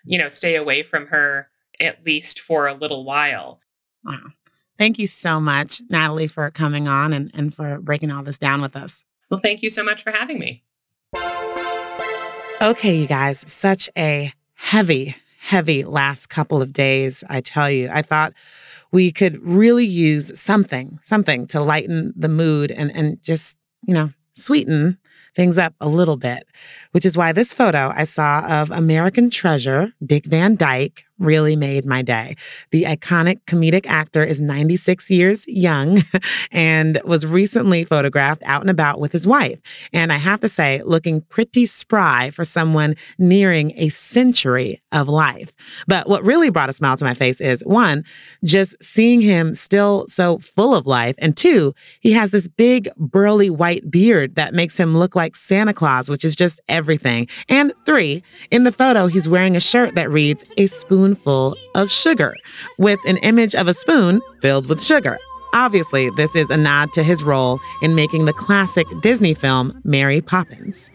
you 0.05 0.19
know, 0.19 0.29
stay 0.29 0.57
away 0.57 0.83
from 0.83 1.07
her 1.07 1.49
at 1.81 2.05
least 2.05 2.41
for 2.41 2.67
a 2.67 2.75
little 2.75 3.05
while. 3.05 3.61
Wow. 4.05 4.31
Thank 4.79 4.99
you 4.99 5.07
so 5.07 5.41
much, 5.41 5.83
Natalie, 5.91 6.27
for 6.27 6.51
coming 6.51 6.89
on 6.89 7.13
and, 7.13 7.31
and 7.35 7.55
for 7.55 7.79
breaking 7.79 8.11
all 8.11 8.23
this 8.23 8.39
down 8.39 8.61
with 8.63 8.75
us. 8.75 9.05
Well, 9.31 9.41
thank 9.41 9.63
you 9.63 9.71
so 9.71 9.85
much 9.85 10.03
for 10.03 10.11
having 10.11 10.39
me. 10.39 10.65
Okay, 12.61 12.97
you 12.97 13.07
guys, 13.07 13.45
such 13.51 13.91
a 13.97 14.33
heavy, 14.55 15.15
heavy 15.41 15.85
last 15.85 16.29
couple 16.29 16.63
of 16.63 16.73
days, 16.73 17.25
I 17.29 17.41
tell 17.41 17.71
you. 17.71 17.91
I 17.93 18.03
thought 18.03 18.33
we 18.93 19.11
could 19.11 19.43
really 19.43 19.87
use 19.87 20.39
something, 20.39 21.01
something 21.03 21.47
to 21.49 21.61
lighten 21.61 22.13
the 22.17 22.29
mood 22.29 22.71
and, 22.71 22.95
and 22.95 23.21
just, 23.23 23.57
you 23.87 23.95
know, 23.95 24.11
sweeten 24.35 24.99
things 25.35 25.59
up 25.59 25.75
a 25.81 25.89
little 25.89 26.17
bit, 26.17 26.47
which 26.93 27.07
is 27.07 27.17
why 27.17 27.33
this 27.33 27.53
photo 27.53 27.93
I 27.95 28.05
saw 28.05 28.63
of 28.63 28.71
American 28.71 29.31
treasure, 29.31 29.93
Dick 30.05 30.27
Van 30.27 30.57
Dyke, 30.57 31.05
really 31.23 31.57
made 31.57 31.87
my 31.87 32.03
day. 32.03 32.37
The 32.71 32.85
iconic 32.85 33.45
comedic 33.47 33.87
actor 33.87 34.25
is 34.25 34.41
96 34.41 35.11
years 35.11 35.47
young 35.47 35.99
and 36.53 37.01
was 37.05 37.27
recently 37.27 37.85
photographed 37.85 38.43
out 38.45 38.61
and 38.61 38.71
about 38.71 39.01
with 39.01 39.13
his 39.13 39.27
wife. 39.27 39.61
And 39.93 40.13
I 40.13 40.17
have 40.17 40.41
to 40.41 40.49
say, 40.49 40.83
looking 40.85 41.21
pretty 41.23 41.67
spry 41.67 42.31
for 42.31 42.45
someone 42.45 42.95
nearing 43.19 43.73
a 43.77 43.89
century 43.89 44.83
of 44.91 45.09
life. 45.09 45.53
But 45.87 46.09
what 46.09 46.25
really 46.25 46.51
brought 46.51 46.69
a 46.69 46.73
smile 46.73 46.97
to 46.97 47.05
my 47.05 47.15
face 47.15 47.41
is 47.41 47.63
one, 47.63 48.05
just 48.45 48.77
seeing 48.83 49.21
him 49.21 49.55
still 49.55 50.07
so 50.09 50.39
full 50.39 50.75
of 50.75 50.87
life. 50.87 51.15
And 51.19 51.37
two, 51.37 51.75
he 52.01 52.13
has 52.13 52.31
this 52.31 52.49
big, 52.49 52.91
burly 52.97 53.51
white 53.51 53.91
beard 53.91 54.35
that 54.37 54.55
makes 54.55 54.79
him 54.79 54.97
look 54.97 55.17
like 55.17 55.37
Santa 55.37 55.73
Claus, 55.73 56.09
which 56.09 56.25
is 56.25 56.35
just 56.35 56.61
everything. 56.69 57.29
And 57.49 57.73
three, 57.85 58.23
in 58.51 58.65
the 58.65 58.73
photo, 58.73 59.07
he's 59.07 59.29
wearing 59.29 59.57
a 59.57 59.61
shirt 59.61 59.95
that 59.95 60.11
reads, 60.11 60.45
A 60.57 60.67
spoon 60.67 61.12
spoonful 61.13 61.57
of 61.75 61.91
sugar 61.91 62.35
with 62.79 62.99
an 63.07 63.19
image 63.19 63.55
of 63.55 63.69
a 63.69 63.75
spoon 63.75 64.21
filled 64.41 64.69
with 64.69 64.83
sugar. 64.83 65.19
Obviously, 65.55 66.09
this 66.11 66.35
is 66.35 66.49
a 66.49 66.57
nod 66.57 66.93
to 66.95 67.03
his 67.03 67.23
role 67.23 67.59
in 67.83 67.95
making 67.95 68.25
the 68.25 68.33
classic 68.33 68.87
Disney 69.03 69.35
film 69.35 69.79
Mary 69.85 70.23
Poppins. 70.23 70.91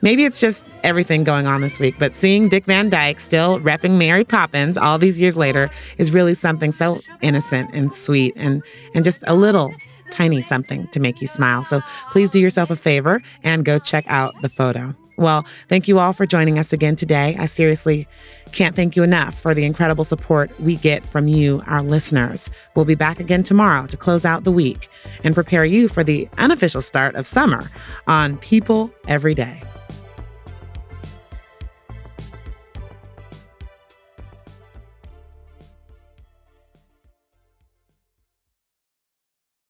Maybe 0.00 0.24
it's 0.24 0.40
just 0.40 0.64
everything 0.82 1.24
going 1.24 1.46
on 1.46 1.60
this 1.60 1.78
week, 1.78 1.96
but 1.98 2.14
seeing 2.14 2.48
Dick 2.48 2.64
Van 2.66 2.88
Dyke 2.88 3.20
still 3.20 3.60
repping 3.60 3.98
Mary 3.98 4.24
Poppins 4.24 4.76
all 4.76 4.98
these 4.98 5.20
years 5.20 5.36
later 5.36 5.70
is 5.98 6.12
really 6.12 6.34
something 6.34 6.72
so 6.72 7.00
innocent 7.20 7.70
and 7.72 7.92
sweet 7.92 8.34
and, 8.36 8.62
and 8.94 9.04
just 9.04 9.22
a 9.26 9.34
little 9.34 9.72
tiny 10.10 10.42
something 10.42 10.86
to 10.88 11.00
make 11.00 11.20
you 11.20 11.26
smile. 11.26 11.62
So 11.62 11.80
please 12.10 12.30
do 12.30 12.38
yourself 12.38 12.70
a 12.70 12.76
favor 12.76 13.20
and 13.42 13.64
go 13.64 13.78
check 13.78 14.04
out 14.08 14.34
the 14.42 14.48
photo. 14.48 14.94
Well, 15.16 15.46
thank 15.68 15.88
you 15.88 15.98
all 15.98 16.12
for 16.12 16.26
joining 16.26 16.58
us 16.58 16.72
again 16.72 16.96
today. 16.96 17.36
I 17.38 17.46
seriously 17.46 18.08
can't 18.52 18.76
thank 18.76 18.96
you 18.96 19.02
enough 19.02 19.38
for 19.38 19.54
the 19.54 19.64
incredible 19.64 20.04
support 20.04 20.50
we 20.60 20.76
get 20.76 21.04
from 21.04 21.28
you, 21.28 21.62
our 21.66 21.82
listeners. 21.82 22.50
We'll 22.74 22.84
be 22.84 22.94
back 22.94 23.20
again 23.20 23.42
tomorrow 23.42 23.86
to 23.86 23.96
close 23.96 24.24
out 24.24 24.44
the 24.44 24.52
week 24.52 24.88
and 25.24 25.34
prepare 25.34 25.64
you 25.64 25.88
for 25.88 26.04
the 26.04 26.28
unofficial 26.38 26.82
start 26.82 27.14
of 27.14 27.26
summer 27.26 27.70
on 28.06 28.36
People 28.38 28.92
Every 29.06 29.34
Day. 29.34 29.62